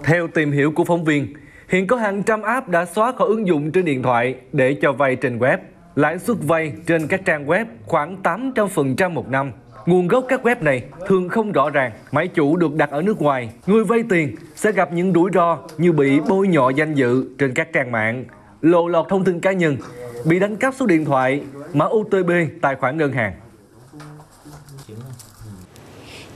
Theo 0.03 0.27
tìm 0.27 0.51
hiểu 0.51 0.71
của 0.71 0.83
phóng 0.83 1.03
viên, 1.03 1.27
hiện 1.73 1.87
có 1.87 1.95
hàng 1.95 2.23
trăm 2.23 2.41
app 2.41 2.69
đã 2.69 2.85
xóa 2.85 3.11
khỏi 3.11 3.27
ứng 3.27 3.47
dụng 3.47 3.71
trên 3.71 3.85
điện 3.85 4.03
thoại 4.03 4.35
để 4.51 4.75
cho 4.81 4.91
vay 4.91 5.15
trên 5.15 5.39
web. 5.39 5.57
Lãi 5.95 6.19
suất 6.19 6.37
vay 6.41 6.73
trên 6.85 7.07
các 7.07 7.25
trang 7.25 7.45
web 7.45 7.65
khoảng 7.85 8.17
800% 8.23 9.09
một 9.09 9.29
năm. 9.29 9.51
Nguồn 9.85 10.07
gốc 10.07 10.25
các 10.27 10.45
web 10.45 10.55
này 10.61 10.83
thường 11.07 11.29
không 11.29 11.51
rõ 11.51 11.69
ràng, 11.69 11.91
máy 12.11 12.27
chủ 12.27 12.55
được 12.57 12.75
đặt 12.75 12.91
ở 12.91 13.01
nước 13.01 13.21
ngoài. 13.21 13.49
Người 13.67 13.83
vay 13.83 14.03
tiền 14.09 14.35
sẽ 14.55 14.71
gặp 14.71 14.93
những 14.93 15.13
rủi 15.13 15.31
ro 15.33 15.57
như 15.77 15.91
bị 15.91 16.19
bôi 16.29 16.47
nhọ 16.47 16.69
danh 16.69 16.93
dự 16.93 17.25
trên 17.37 17.53
các 17.53 17.73
trang 17.73 17.91
mạng, 17.91 18.25
lộ 18.61 18.87
lọt 18.87 19.05
thông 19.09 19.23
tin 19.23 19.39
cá 19.39 19.51
nhân, 19.51 19.77
bị 20.25 20.39
đánh 20.39 20.55
cắp 20.55 20.73
số 20.73 20.85
điện 20.85 21.05
thoại, 21.05 21.41
mã 21.73 21.85
OTP 21.85 22.31
tài 22.61 22.75
khoản 22.75 22.97
ngân 22.97 23.11
hàng. 23.11 23.33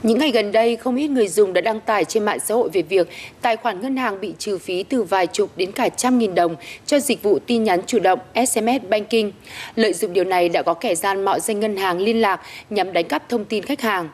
Những 0.02 0.18
ngày 0.18 0.30
gần 0.30 0.52
đây, 0.52 0.76
không 0.76 0.96
ít 0.96 1.08
người 1.08 1.28
dùng 1.28 1.52
đã 1.52 1.60
đăng 1.60 1.80
tải 1.80 2.04
trên 2.04 2.24
mạng 2.24 2.38
xã 2.40 2.54
hội 2.54 2.70
về 2.72 2.82
việc 2.82 3.08
tài 3.40 3.56
khoản 3.56 3.80
ngân 3.80 3.96
hàng 3.96 4.20
bị 4.20 4.34
trừ 4.38 4.58
phí 4.58 4.82
từ 4.82 5.02
vài 5.02 5.26
chục 5.26 5.50
đến 5.56 5.72
cả 5.72 5.88
trăm 5.88 6.18
nghìn 6.18 6.34
đồng 6.34 6.56
cho 6.86 7.00
dịch 7.00 7.22
vụ 7.22 7.38
tin 7.46 7.64
nhắn 7.64 7.80
chủ 7.86 7.98
động 7.98 8.18
SMS 8.34 8.88
Banking. 8.88 9.30
Lợi 9.76 9.92
dụng 9.92 10.12
điều 10.12 10.24
này 10.24 10.48
đã 10.48 10.62
có 10.62 10.74
kẻ 10.74 10.94
gian 10.94 11.24
mạo 11.24 11.40
danh 11.40 11.60
ngân 11.60 11.76
hàng 11.76 11.98
liên 11.98 12.20
lạc 12.20 12.40
nhằm 12.70 12.92
đánh 12.92 13.08
cắp 13.08 13.28
thông 13.28 13.44
tin 13.44 13.64
khách 13.64 13.80
hàng. 13.80 14.08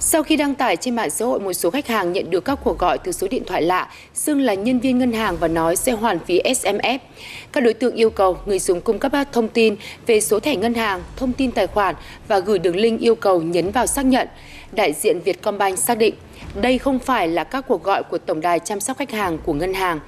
Sau 0.00 0.22
khi 0.22 0.36
đăng 0.36 0.54
tải 0.54 0.76
trên 0.76 0.96
mạng 0.96 1.10
xã 1.10 1.24
hội, 1.24 1.40
một 1.40 1.52
số 1.52 1.70
khách 1.70 1.86
hàng 1.86 2.12
nhận 2.12 2.30
được 2.30 2.44
các 2.44 2.58
cuộc 2.64 2.78
gọi 2.78 2.98
từ 2.98 3.12
số 3.12 3.26
điện 3.30 3.42
thoại 3.46 3.62
lạ, 3.62 3.88
xưng 4.14 4.40
là 4.40 4.54
nhân 4.54 4.78
viên 4.78 4.98
ngân 4.98 5.12
hàng 5.12 5.36
và 5.40 5.48
nói 5.48 5.76
sẽ 5.76 5.92
hoàn 5.92 6.18
phí 6.18 6.40
SMS. 6.54 6.98
Các 7.52 7.60
đối 7.60 7.74
tượng 7.74 7.94
yêu 7.94 8.10
cầu 8.10 8.36
người 8.46 8.58
dùng 8.58 8.80
cung 8.80 8.98
cấp 8.98 9.12
thông 9.32 9.48
tin 9.48 9.76
về 10.06 10.20
số 10.20 10.40
thẻ 10.40 10.56
ngân 10.56 10.74
hàng, 10.74 11.02
thông 11.16 11.32
tin 11.32 11.50
tài 11.50 11.66
khoản 11.66 11.94
và 12.28 12.38
gửi 12.38 12.58
đường 12.58 12.76
link 12.76 13.00
yêu 13.00 13.14
cầu 13.14 13.42
nhấn 13.42 13.70
vào 13.70 13.86
xác 13.86 14.04
nhận. 14.04 14.28
Đại 14.72 14.92
diện 14.92 15.20
Vietcombank 15.20 15.78
xác 15.78 15.98
định 15.98 16.14
đây 16.54 16.78
không 16.78 16.98
phải 16.98 17.28
là 17.28 17.44
các 17.44 17.64
cuộc 17.68 17.84
gọi 17.84 18.02
của 18.02 18.18
tổng 18.18 18.40
đài 18.40 18.58
chăm 18.58 18.80
sóc 18.80 18.98
khách 18.98 19.10
hàng 19.10 19.38
của 19.44 19.52
ngân 19.52 19.74
hàng. 19.74 20.00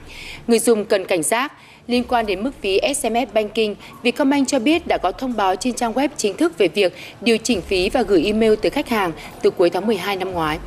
Người 0.47 0.59
dùng 0.59 0.85
cần 0.85 1.05
cảnh 1.05 1.23
giác, 1.23 1.53
Liên 1.91 2.05
quan 2.05 2.27
đến 2.27 2.43
mức 2.43 2.51
phí 2.61 2.81
SMS 2.95 3.33
Banking, 3.35 3.75
Vietcombank 4.03 4.49
cho 4.49 4.59
biết 4.59 4.87
đã 4.87 4.99
có 4.99 5.13
thông 5.13 5.37
báo 5.37 5.57
trên 5.57 5.75
trang 5.75 5.93
web 5.93 6.09
chính 6.17 6.37
thức 6.37 6.59
về 6.59 6.69
việc 6.69 6.95
điều 7.21 7.39
chỉnh 7.39 7.61
phí 7.61 7.91
và 7.91 8.03
gửi 8.03 8.25
email 8.25 8.55
tới 8.55 8.71
khách 8.71 8.89
hàng 8.89 9.13
từ 9.43 9.51
cuối 9.51 9.71
tháng 9.71 9.87
12 9.87 10.17
năm 10.17 10.33
ngoái. 10.33 10.59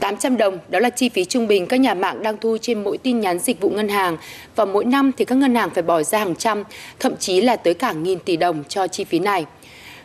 800 0.00 0.36
đồng, 0.36 0.58
đó 0.68 0.78
là 0.78 0.90
chi 0.90 1.08
phí 1.08 1.24
trung 1.24 1.46
bình 1.46 1.66
các 1.66 1.80
nhà 1.80 1.94
mạng 1.94 2.22
đang 2.22 2.36
thu 2.38 2.56
trên 2.60 2.84
mỗi 2.84 2.98
tin 2.98 3.20
nhắn 3.20 3.38
dịch 3.38 3.60
vụ 3.60 3.70
ngân 3.70 3.88
hàng. 3.88 4.16
Và 4.56 4.64
mỗi 4.64 4.84
năm 4.84 5.10
thì 5.16 5.24
các 5.24 5.34
ngân 5.34 5.54
hàng 5.54 5.70
phải 5.70 5.82
bỏ 5.82 6.02
ra 6.02 6.18
hàng 6.18 6.36
trăm, 6.36 6.64
thậm 6.98 7.16
chí 7.16 7.40
là 7.40 7.56
tới 7.56 7.74
cả 7.74 7.92
nghìn 7.92 8.18
tỷ 8.18 8.36
đồng 8.36 8.64
cho 8.68 8.86
chi 8.86 9.04
phí 9.04 9.18
này. 9.18 9.46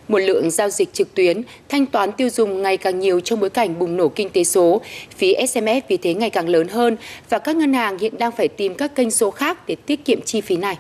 Một 0.08 0.20
lượng 0.20 0.50
giao 0.50 0.70
dịch 0.70 0.94
trực 0.94 1.16
tuyến, 1.16 1.42
thanh 1.70 1.86
toán 1.86 2.12
tiêu 2.12 2.30
dùng 2.30 2.62
ngày 2.62 2.78
càng 2.78 3.00
nhiều 3.00 3.20
trong 3.20 3.40
bối 3.40 3.50
cảnh 3.50 3.80
bùng 3.80 3.98
nổ 3.98 4.10
kinh 4.10 4.30
tế 4.30 4.44
số, 4.44 4.82
phí 5.16 5.36
SMS 5.48 5.88
vì 5.88 5.98
thế 5.98 6.14
ngày 6.14 6.30
càng 6.30 6.50
lớn 6.50 6.68
hơn 6.68 6.98
và 7.30 7.40
các 7.40 7.56
ngân 7.56 7.74
hàng 7.74 7.98
hiện 7.98 8.18
đang 8.18 8.32
phải 8.32 8.48
tìm 8.48 8.76
các 8.76 8.96
kênh 8.96 9.12
số 9.12 9.32
khác 9.32 9.68
để 9.68 9.76
tiết 9.76 10.06
kiệm 10.06 10.22
chi 10.22 10.42
phí 10.42 10.58
này. 10.58 10.78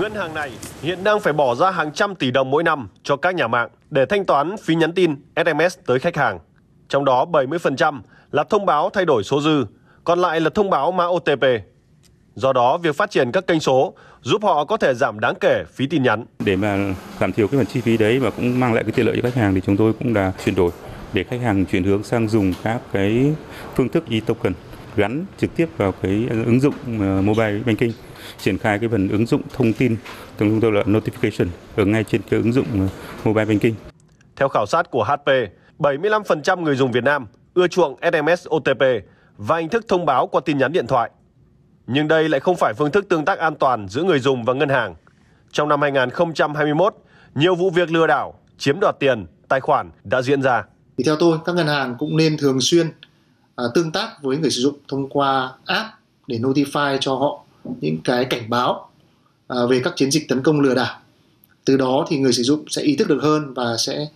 Ngân 0.00 0.14
hàng 0.14 0.34
này 0.34 0.50
hiện 0.82 1.04
đang 1.04 1.20
phải 1.20 1.32
bỏ 1.32 1.54
ra 1.54 1.70
hàng 1.70 1.92
trăm 1.92 2.14
tỷ 2.14 2.30
đồng 2.30 2.50
mỗi 2.50 2.62
năm 2.62 2.88
cho 3.02 3.16
các 3.16 3.34
nhà 3.34 3.48
mạng 3.48 3.68
để 3.90 4.06
thanh 4.06 4.24
toán 4.24 4.56
phí 4.56 4.74
nhắn 4.74 4.92
tin 4.92 5.14
SMS 5.36 5.78
tới 5.86 5.98
khách 5.98 6.16
hàng. 6.16 6.38
Trong 6.88 7.04
đó 7.04 7.26
70% 7.32 8.00
là 8.32 8.44
thông 8.44 8.66
báo 8.66 8.90
thay 8.90 9.04
đổi 9.04 9.24
số 9.24 9.40
dư, 9.40 9.64
còn 10.04 10.18
lại 10.18 10.40
là 10.40 10.50
thông 10.50 10.70
báo 10.70 10.92
mã 10.92 11.04
OTP. 11.06 11.44
Do 12.38 12.52
đó, 12.52 12.78
việc 12.78 12.96
phát 12.96 13.10
triển 13.10 13.32
các 13.32 13.46
kênh 13.46 13.60
số 13.60 13.94
giúp 14.22 14.44
họ 14.44 14.64
có 14.64 14.76
thể 14.76 14.94
giảm 14.94 15.20
đáng 15.20 15.34
kể 15.40 15.64
phí 15.72 15.86
tin 15.86 16.02
nhắn. 16.02 16.24
Để 16.38 16.56
mà 16.56 16.94
giảm 17.20 17.32
thiểu 17.32 17.48
cái 17.48 17.58
phần 17.58 17.66
chi 17.66 17.80
phí 17.80 17.96
đấy 17.96 18.18
và 18.18 18.30
cũng 18.30 18.60
mang 18.60 18.74
lại 18.74 18.84
cái 18.84 18.92
tiện 18.92 19.06
lợi 19.06 19.16
cho 19.16 19.22
khách 19.22 19.40
hàng 19.40 19.54
thì 19.54 19.60
chúng 19.66 19.76
tôi 19.76 19.92
cũng 19.92 20.14
đã 20.14 20.32
chuyển 20.44 20.54
đổi 20.54 20.70
để 21.12 21.24
khách 21.24 21.40
hàng 21.40 21.64
chuyển 21.64 21.84
hướng 21.84 22.02
sang 22.02 22.28
dùng 22.28 22.52
các 22.62 22.80
cái 22.92 23.34
phương 23.74 23.88
thức 23.88 24.04
e-token 24.10 24.52
gắn 24.96 25.24
trực 25.38 25.56
tiếp 25.56 25.68
vào 25.76 25.92
cái 26.02 26.26
ứng 26.30 26.60
dụng 26.60 26.74
ờ, 27.00 27.22
mobile 27.22 27.58
banking 27.66 27.90
triển 28.38 28.58
khai 28.58 28.78
cái 28.78 28.88
phần 28.88 29.08
ứng 29.08 29.26
dụng 29.26 29.42
thông 29.56 29.72
tin 29.72 29.96
thường 30.38 30.48
chúng 30.50 30.60
tôi 30.60 30.72
là 30.72 30.82
notification 30.82 31.46
ở 31.76 31.84
ngay 31.84 32.04
trên 32.04 32.20
cái 32.30 32.40
ứng 32.40 32.52
dụng 32.52 32.66
ờ, 32.72 32.88
mobile 33.24 33.44
banking. 33.44 33.74
Theo 34.36 34.48
khảo 34.48 34.66
sát 34.66 34.90
của 34.90 35.04
HP, 35.04 35.28
75% 35.78 36.60
người 36.60 36.76
dùng 36.76 36.92
Việt 36.92 37.04
Nam 37.04 37.26
ưa 37.54 37.68
chuộng 37.68 37.96
SMS 38.12 38.48
OTP 38.48 38.82
và 39.36 39.56
hình 39.56 39.68
thức 39.68 39.84
thông 39.88 40.06
báo 40.06 40.26
qua 40.26 40.40
tin 40.44 40.58
nhắn 40.58 40.72
điện 40.72 40.86
thoại. 40.86 41.10
Nhưng 41.90 42.08
đây 42.08 42.28
lại 42.28 42.40
không 42.40 42.56
phải 42.56 42.74
phương 42.74 42.90
thức 42.90 43.08
tương 43.08 43.24
tác 43.24 43.38
an 43.38 43.54
toàn 43.54 43.88
giữa 43.88 44.02
người 44.02 44.18
dùng 44.18 44.44
và 44.44 44.54
ngân 44.54 44.68
hàng. 44.68 44.94
Trong 45.52 45.68
năm 45.68 45.82
2021, 45.82 46.94
nhiều 47.34 47.54
vụ 47.54 47.70
việc 47.70 47.90
lừa 47.90 48.06
đảo, 48.06 48.34
chiếm 48.58 48.80
đoạt 48.80 48.94
tiền, 49.00 49.26
tài 49.48 49.60
khoản 49.60 49.90
đã 50.04 50.22
diễn 50.22 50.42
ra. 50.42 50.64
Thì 50.98 51.04
theo 51.04 51.16
tôi, 51.16 51.38
các 51.44 51.54
ngân 51.54 51.66
hàng 51.66 51.96
cũng 51.98 52.16
nên 52.16 52.36
thường 52.38 52.60
xuyên 52.60 52.90
à, 53.56 53.64
tương 53.74 53.92
tác 53.92 54.22
với 54.22 54.36
người 54.36 54.50
sử 54.50 54.60
dụng 54.60 54.74
thông 54.88 55.08
qua 55.08 55.52
app 55.64 55.88
để 56.26 56.38
notify 56.38 56.98
cho 57.00 57.14
họ 57.14 57.44
những 57.80 57.98
cái 58.04 58.24
cảnh 58.24 58.50
báo 58.50 58.90
à, 59.48 59.56
về 59.70 59.80
các 59.84 59.92
chiến 59.96 60.10
dịch 60.10 60.28
tấn 60.28 60.42
công 60.42 60.60
lừa 60.60 60.74
đảo. 60.74 61.00
Từ 61.64 61.76
đó 61.76 62.06
thì 62.08 62.18
người 62.18 62.32
sử 62.32 62.42
dụng 62.42 62.64
sẽ 62.68 62.82
ý 62.82 62.96
thức 62.96 63.08
được 63.08 63.20
hơn 63.22 63.54
và 63.54 63.76
sẽ 63.78 64.08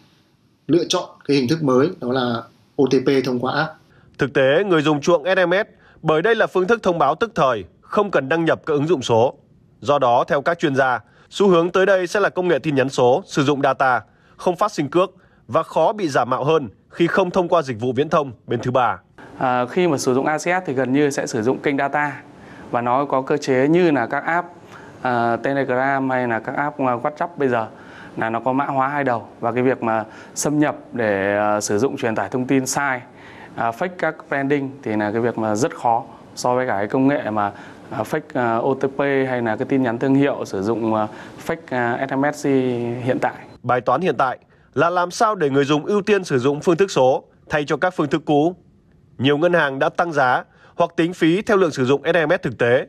lựa 0.66 0.84
chọn 0.88 1.08
cái 1.24 1.36
hình 1.36 1.48
thức 1.48 1.62
mới 1.62 1.88
đó 2.00 2.12
là 2.12 2.42
OTP 2.82 3.24
thông 3.24 3.40
qua 3.40 3.54
app. 3.54 3.70
Thực 4.18 4.32
tế, 4.32 4.64
người 4.64 4.82
dùng 4.82 5.00
chuộng 5.00 5.24
SMS 5.36 5.81
bởi 6.02 6.22
đây 6.22 6.34
là 6.34 6.46
phương 6.46 6.66
thức 6.66 6.82
thông 6.82 6.98
báo 6.98 7.14
tức 7.14 7.32
thời, 7.34 7.64
không 7.80 8.10
cần 8.10 8.28
đăng 8.28 8.44
nhập 8.44 8.60
các 8.66 8.74
ứng 8.74 8.86
dụng 8.86 9.02
số. 9.02 9.34
Do 9.80 9.98
đó, 9.98 10.24
theo 10.28 10.42
các 10.42 10.58
chuyên 10.58 10.76
gia, 10.76 11.00
xu 11.30 11.48
hướng 11.48 11.70
tới 11.70 11.86
đây 11.86 12.06
sẽ 12.06 12.20
là 12.20 12.28
công 12.28 12.48
nghệ 12.48 12.58
tin 12.58 12.74
nhắn 12.74 12.88
số, 12.88 13.22
sử 13.26 13.42
dụng 13.42 13.62
data, 13.62 14.00
không 14.36 14.56
phát 14.56 14.72
sinh 14.72 14.88
cước 14.88 15.10
và 15.48 15.62
khó 15.62 15.92
bị 15.92 16.08
giả 16.08 16.24
mạo 16.24 16.44
hơn 16.44 16.68
khi 16.90 17.06
không 17.06 17.30
thông 17.30 17.48
qua 17.48 17.62
dịch 17.62 17.80
vụ 17.80 17.92
viễn 17.92 18.08
thông 18.08 18.32
bên 18.46 18.60
thứ 18.60 18.70
ba. 18.70 18.98
À, 19.38 19.66
khi 19.66 19.88
mà 19.88 19.98
sử 19.98 20.14
dụng 20.14 20.26
ACS 20.26 20.66
thì 20.66 20.72
gần 20.72 20.92
như 20.92 21.10
sẽ 21.10 21.26
sử 21.26 21.42
dụng 21.42 21.58
kênh 21.58 21.78
data 21.78 22.22
và 22.70 22.80
nó 22.80 23.04
có 23.04 23.22
cơ 23.22 23.36
chế 23.36 23.68
như 23.68 23.90
là 23.90 24.06
các 24.06 24.24
app 24.24 24.48
uh, 24.48 25.42
Telegram 25.42 26.10
hay 26.10 26.28
là 26.28 26.38
các 26.38 26.56
app 26.56 26.78
à, 26.78 26.96
WhatsApp 27.02 27.28
bây 27.36 27.48
giờ 27.48 27.66
là 28.16 28.30
nó 28.30 28.40
có 28.40 28.52
mã 28.52 28.64
hóa 28.64 28.88
hai 28.88 29.04
đầu 29.04 29.28
và 29.40 29.52
cái 29.52 29.62
việc 29.62 29.82
mà 29.82 30.04
xâm 30.34 30.58
nhập 30.58 30.76
để 30.92 31.38
uh, 31.56 31.62
sử 31.62 31.78
dụng 31.78 31.96
truyền 31.96 32.14
tải 32.14 32.28
thông 32.28 32.46
tin 32.46 32.66
sai 32.66 33.00
À, 33.56 33.70
fake 33.70 33.88
các 33.98 34.16
branding 34.28 34.70
thì 34.82 34.96
là 34.96 35.12
cái 35.12 35.20
việc 35.20 35.38
mà 35.38 35.54
rất 35.54 35.74
khó 35.76 36.04
so 36.34 36.54
với 36.54 36.66
cả 36.66 36.76
cái 36.76 36.86
công 36.86 37.08
nghệ 37.08 37.30
mà 37.30 37.52
à, 37.90 38.02
fake 38.02 38.20
à, 38.34 38.56
OTP 38.56 38.98
hay 38.98 39.42
là 39.42 39.56
cái 39.56 39.66
tin 39.68 39.82
nhắn 39.82 39.98
thương 39.98 40.14
hiệu 40.14 40.44
sử 40.44 40.62
dụng 40.62 40.94
fake 41.46 42.06
SMS 42.08 42.46
hiện 43.04 43.18
tại. 43.18 43.34
Bài 43.62 43.80
toán 43.80 44.00
hiện 44.00 44.16
tại 44.18 44.38
là 44.74 44.90
làm 44.90 45.10
sao 45.10 45.34
để 45.34 45.50
người 45.50 45.64
dùng 45.64 45.86
ưu 45.86 46.02
tiên 46.02 46.24
sử 46.24 46.38
dụng 46.38 46.60
phương 46.60 46.76
thức 46.76 46.90
số 46.90 47.24
thay 47.50 47.64
cho 47.64 47.76
các 47.76 47.94
phương 47.96 48.08
thức 48.08 48.22
cũ. 48.24 48.54
Nhiều 49.18 49.38
ngân 49.38 49.52
hàng 49.52 49.78
đã 49.78 49.88
tăng 49.88 50.12
giá 50.12 50.44
hoặc 50.76 50.90
tính 50.96 51.12
phí 51.12 51.42
theo 51.42 51.56
lượng 51.56 51.70
sử 51.70 51.84
dụng 51.84 52.02
SMS 52.04 52.42
thực 52.42 52.58
tế, 52.58 52.86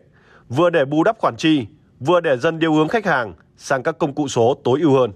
vừa 0.50 0.70
để 0.70 0.86
bù 0.86 1.04
đắp 1.04 1.18
khoản 1.20 1.36
chi, 1.38 1.68
vừa 2.00 2.20
để 2.20 2.38
dần 2.38 2.60
điều 2.60 2.74
hướng 2.74 2.88
khách 2.88 3.06
hàng 3.06 3.34
sang 3.58 3.84
các 3.84 3.98
công 3.98 4.14
cụ 4.14 4.28
số 4.28 4.58
tối 4.64 4.80
ưu 4.82 4.94
hơn. 4.94 5.12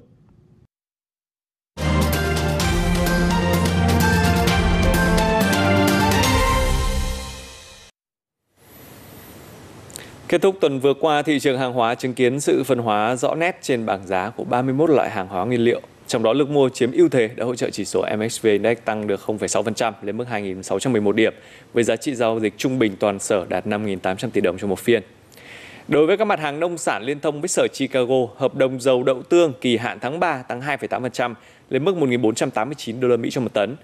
Kết 10.29 10.41
thúc 10.41 10.55
tuần 10.62 10.79
vừa 10.79 10.93
qua, 10.93 11.22
thị 11.22 11.39
trường 11.39 11.60
hàng 11.60 11.74
hóa 11.74 11.96
chứng 11.96 12.13
kiến 12.13 12.39
sự 12.39 12.63
phân 12.63 12.79
hóa 12.79 13.15
rõ 13.15 13.36
nét 13.36 13.57
trên 13.62 13.86
bảng 13.86 14.07
giá 14.07 14.29
của 14.29 14.43
31 14.43 14.89
loại 14.89 15.10
hàng 15.10 15.27
hóa 15.27 15.46
nguyên 15.46 15.62
liệu. 15.62 15.81
Trong 16.07 16.24
đó 16.24 16.34
lực 16.34 16.50
mua 16.50 16.69
chiếm 16.69 16.91
ưu 16.91 17.10
thế 17.10 17.29
đã 17.36 17.46
hỗ 17.46 17.55
trợ 17.55 17.69
chỉ 17.69 17.86
số 17.86 18.05
MXV 18.17 18.48
Index 18.48 18.77
tăng 18.86 19.07
được 19.07 19.19
0,6% 19.25 19.93
lên 20.01 20.17
mức 20.17 20.25
2.611 20.31 21.12
điểm, 21.12 21.34
với 21.74 21.84
giá 21.84 21.96
trị 21.96 22.15
giao 22.15 22.39
dịch 22.39 22.53
trung 22.57 22.79
bình 22.79 22.96
toàn 23.00 23.19
sở 23.19 23.46
đạt 23.50 23.67
5.800 23.67 24.29
tỷ 24.29 24.41
đồng 24.41 24.57
cho 24.57 24.67
một 24.67 24.79
phiên. 24.79 25.03
Đối 25.88 26.05
với 26.05 26.17
các 26.17 26.25
mặt 26.25 26.39
hàng 26.39 26.60
nông 26.60 26.77
sản 26.77 27.03
liên 27.03 27.19
thông 27.19 27.41
với 27.41 27.48
Sở 27.48 27.67
Chicago, 27.74 28.27
hợp 28.38 28.55
đồng 28.55 28.79
dầu 28.79 29.03
đậu 29.03 29.22
tương 29.22 29.53
kỳ 29.62 29.77
hạn 29.77 29.98
tháng 30.01 30.19
3 30.19 30.41
tăng 30.41 30.62
2,8% 30.62 31.34
lên 31.69 31.86
mức 31.86 31.96
1.489 31.96 33.00
đô 33.00 33.07
la 33.07 33.17
Mỹ 33.17 33.29
cho 33.31 33.41
một 33.41 33.53
tấn. 33.53 33.75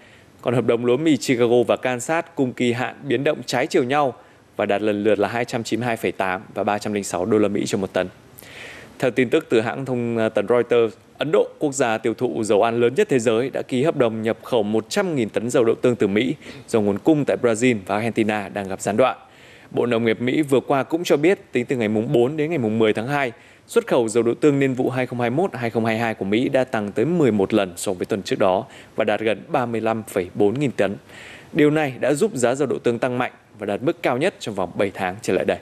Còn 0.41 0.53
hợp 0.53 0.65
đồng 0.65 0.85
lúa 0.85 0.97
mì 0.97 1.17
Chicago 1.17 1.63
và 1.67 1.75
Kansas 1.75 2.25
cùng 2.35 2.53
kỳ 2.53 2.73
hạn 2.73 2.95
biến 3.03 3.23
động 3.23 3.37
trái 3.45 3.67
chiều 3.67 3.83
nhau 3.83 4.13
và 4.55 4.65
đạt 4.65 4.81
lần 4.81 5.03
lượt 5.03 5.19
là 5.19 5.43
292,8 5.47 6.39
và 6.53 6.63
306 6.63 7.25
đô 7.25 7.37
la 7.37 7.47
Mỹ 7.47 7.63
cho 7.65 7.77
một 7.77 7.93
tấn. 7.93 8.07
Theo 8.99 9.11
tin 9.11 9.29
tức 9.29 9.45
từ 9.49 9.61
hãng 9.61 9.85
thông 9.85 10.17
à, 10.17 10.29
tấn 10.29 10.47
Reuters, 10.47 10.95
Ấn 11.17 11.31
Độ, 11.31 11.47
quốc 11.59 11.73
gia 11.73 11.97
tiêu 11.97 12.13
thụ 12.13 12.43
dầu 12.43 12.63
ăn 12.63 12.79
lớn 12.79 12.93
nhất 12.95 13.07
thế 13.09 13.19
giới, 13.19 13.49
đã 13.49 13.61
ký 13.61 13.83
hợp 13.83 13.97
đồng 13.97 14.21
nhập 14.21 14.37
khẩu 14.43 14.63
100.000 14.63 15.29
tấn 15.29 15.49
dầu 15.49 15.65
đậu 15.65 15.75
tương 15.75 15.95
từ 15.95 16.07
Mỹ 16.07 16.35
do 16.67 16.81
nguồn 16.81 16.97
cung 16.97 17.23
tại 17.27 17.37
Brazil 17.41 17.77
và 17.85 17.95
Argentina 17.95 18.49
đang 18.49 18.67
gặp 18.67 18.81
gián 18.81 18.97
đoạn. 18.97 19.17
Bộ 19.71 19.85
Nông 19.85 20.05
nghiệp 20.05 20.21
Mỹ 20.21 20.41
vừa 20.41 20.59
qua 20.59 20.83
cũng 20.83 21.03
cho 21.03 21.17
biết 21.17 21.39
tính 21.51 21.65
từ 21.65 21.75
ngày 21.75 21.87
4 21.87 22.37
đến 22.37 22.49
ngày 22.49 22.57
10 22.57 22.93
tháng 22.93 23.07
2, 23.07 23.31
xuất 23.67 23.87
khẩu 23.87 24.09
dầu 24.09 24.23
đậu 24.23 24.35
tương 24.35 24.59
niên 24.59 24.73
vụ 24.73 24.91
2021-2022 24.91 26.13
của 26.13 26.25
Mỹ 26.25 26.49
đã 26.49 26.63
tăng 26.63 26.91
tới 26.91 27.05
11 27.05 27.53
lần 27.53 27.73
so 27.75 27.93
với 27.93 28.05
tuần 28.05 28.23
trước 28.23 28.39
đó 28.39 28.65
và 28.95 29.03
đạt 29.03 29.19
gần 29.19 29.43
35,4 29.51 30.59
nghìn 30.59 30.71
tấn. 30.71 30.95
Điều 31.53 31.69
này 31.71 31.93
đã 31.99 32.13
giúp 32.13 32.31
giá 32.35 32.55
dầu 32.55 32.67
đậu 32.67 32.79
tương 32.79 32.99
tăng 32.99 33.17
mạnh 33.17 33.31
và 33.59 33.65
đạt 33.65 33.81
mức 33.83 34.03
cao 34.03 34.17
nhất 34.17 34.35
trong 34.39 34.55
vòng 34.55 34.71
7 34.75 34.91
tháng 34.93 35.15
trở 35.21 35.33
lại 35.33 35.45
đây. 35.45 35.57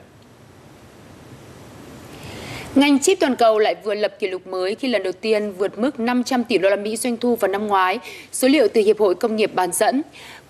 Ngành 2.74 2.98
chip 2.98 3.20
toàn 3.20 3.36
cầu 3.36 3.58
lại 3.58 3.74
vừa 3.84 3.94
lập 3.94 4.14
kỷ 4.18 4.28
lục 4.28 4.46
mới 4.46 4.74
khi 4.74 4.88
lần 4.88 5.02
đầu 5.02 5.12
tiên 5.12 5.52
vượt 5.52 5.78
mức 5.78 6.00
500 6.00 6.44
tỷ 6.44 6.58
đô 6.58 6.70
la 6.70 6.76
Mỹ 6.76 6.96
doanh 6.96 7.16
thu 7.16 7.36
vào 7.36 7.50
năm 7.50 7.66
ngoái, 7.66 7.98
số 8.32 8.48
liệu 8.48 8.68
từ 8.74 8.80
Hiệp 8.80 8.98
hội 8.98 9.14
Công 9.14 9.36
nghiệp 9.36 9.50
bán 9.54 9.72
dẫn. 9.72 10.02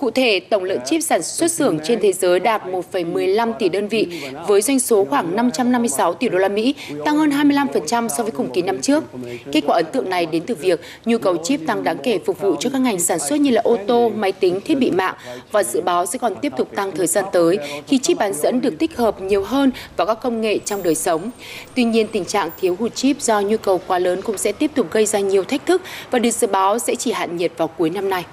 Cụ 0.02 0.10
thể, 0.10 0.40
tổng 0.40 0.64
lượng 0.64 0.78
chip 0.84 1.02
sản 1.02 1.22
xuất 1.22 1.50
xưởng 1.50 1.78
trên 1.84 1.98
thế 2.02 2.12
giới 2.12 2.40
đạt 2.40 2.62
1,15 2.66 3.52
tỷ 3.52 3.68
đơn 3.68 3.88
vị 3.88 4.06
với 4.46 4.62
doanh 4.62 4.80
số 4.80 5.04
khoảng 5.04 5.36
556 5.36 6.14
tỷ 6.14 6.28
đô 6.28 6.38
la 6.38 6.48
Mỹ, 6.48 6.74
tăng 7.04 7.16
hơn 7.16 7.30
25% 7.30 8.08
so 8.08 8.22
với 8.22 8.32
cùng 8.32 8.50
kỳ 8.54 8.62
năm 8.62 8.80
trước. 8.80 9.04
Kết 9.52 9.60
quả 9.66 9.76
ấn 9.76 9.84
tượng 9.92 10.10
này 10.10 10.26
đến 10.26 10.42
từ 10.46 10.54
việc 10.54 10.80
nhu 11.04 11.18
cầu 11.18 11.36
chip 11.36 11.60
tăng 11.66 11.84
đáng 11.84 11.96
kể 12.02 12.18
phục 12.26 12.40
vụ 12.40 12.56
cho 12.60 12.70
các 12.70 12.78
ngành 12.78 13.00
sản 13.00 13.18
xuất 13.18 13.40
như 13.40 13.50
là 13.50 13.62
ô 13.64 13.78
tô, 13.86 14.08
máy 14.16 14.32
tính, 14.32 14.60
thiết 14.64 14.74
bị 14.74 14.90
mạng 14.90 15.14
và 15.52 15.62
dự 15.62 15.80
báo 15.80 16.06
sẽ 16.06 16.18
còn 16.18 16.34
tiếp 16.34 16.52
tục 16.56 16.68
tăng 16.74 16.92
thời 16.92 17.06
gian 17.06 17.24
tới 17.32 17.58
khi 17.86 17.98
chip 17.98 18.18
bán 18.18 18.34
dẫn 18.34 18.60
được 18.60 18.78
tích 18.78 18.96
hợp 18.96 19.20
nhiều 19.20 19.44
hơn 19.44 19.70
vào 19.96 20.06
các 20.06 20.14
công 20.22 20.40
nghệ 20.40 20.58
trong 20.58 20.82
đời 20.82 20.94
sống. 20.94 21.30
Tuy 21.74 21.84
nhiên, 21.84 22.06
tình 22.12 22.24
trạng 22.24 22.50
thiếu 22.60 22.76
hụt 22.78 22.94
chip 22.94 23.20
do 23.20 23.40
nhu 23.40 23.56
cầu 23.56 23.80
quá 23.86 23.98
lớn 23.98 24.22
cũng 24.22 24.38
sẽ 24.38 24.52
tiếp 24.52 24.70
tục 24.74 24.86
gây 24.90 25.06
ra 25.06 25.18
nhiều 25.18 25.44
thách 25.44 25.66
thức 25.66 25.82
và 26.10 26.18
được 26.18 26.30
dự 26.30 26.46
báo 26.46 26.78
sẽ 26.78 26.94
chỉ 26.94 27.12
hạn 27.12 27.36
nhiệt 27.36 27.52
vào 27.56 27.68
cuối 27.68 27.90
năm 27.90 28.10
nay. 28.10 28.24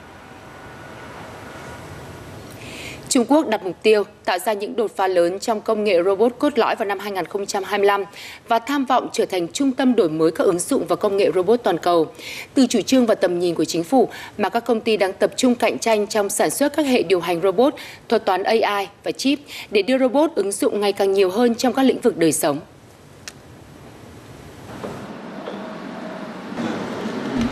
Trung 3.09 3.25
Quốc 3.25 3.47
đặt 3.47 3.65
mục 3.65 3.75
tiêu 3.83 4.03
tạo 4.25 4.39
ra 4.39 4.53
những 4.53 4.75
đột 4.75 4.91
phá 4.95 5.07
lớn 5.07 5.39
trong 5.39 5.61
công 5.61 5.83
nghệ 5.83 6.03
robot 6.03 6.35
cốt 6.39 6.59
lõi 6.59 6.75
vào 6.75 6.85
năm 6.85 6.99
2025 6.99 8.03
và 8.47 8.59
tham 8.59 8.85
vọng 8.85 9.09
trở 9.13 9.25
thành 9.25 9.47
trung 9.47 9.71
tâm 9.71 9.95
đổi 9.95 10.09
mới 10.09 10.31
các 10.31 10.43
ứng 10.43 10.59
dụng 10.59 10.85
và 10.87 10.95
công 10.95 11.17
nghệ 11.17 11.31
robot 11.35 11.59
toàn 11.63 11.77
cầu. 11.77 12.07
Từ 12.53 12.67
chủ 12.67 12.81
trương 12.81 13.05
và 13.05 13.15
tầm 13.15 13.39
nhìn 13.39 13.55
của 13.55 13.65
chính 13.65 13.83
phủ 13.83 14.09
mà 14.37 14.49
các 14.49 14.65
công 14.65 14.81
ty 14.81 14.97
đang 14.97 15.13
tập 15.13 15.31
trung 15.35 15.55
cạnh 15.55 15.79
tranh 15.79 16.07
trong 16.07 16.29
sản 16.29 16.49
xuất 16.49 16.75
các 16.75 16.85
hệ 16.85 17.03
điều 17.03 17.19
hành 17.19 17.41
robot, 17.41 17.73
thuật 18.09 18.25
toán 18.25 18.43
AI 18.43 18.87
và 19.03 19.11
chip 19.11 19.39
để 19.71 19.81
đưa 19.81 19.97
robot 19.97 20.31
ứng 20.35 20.51
dụng 20.51 20.81
ngày 20.81 20.93
càng 20.93 21.13
nhiều 21.13 21.29
hơn 21.29 21.55
trong 21.55 21.73
các 21.73 21.83
lĩnh 21.83 21.99
vực 21.99 22.17
đời 22.17 22.31
sống. 22.31 22.59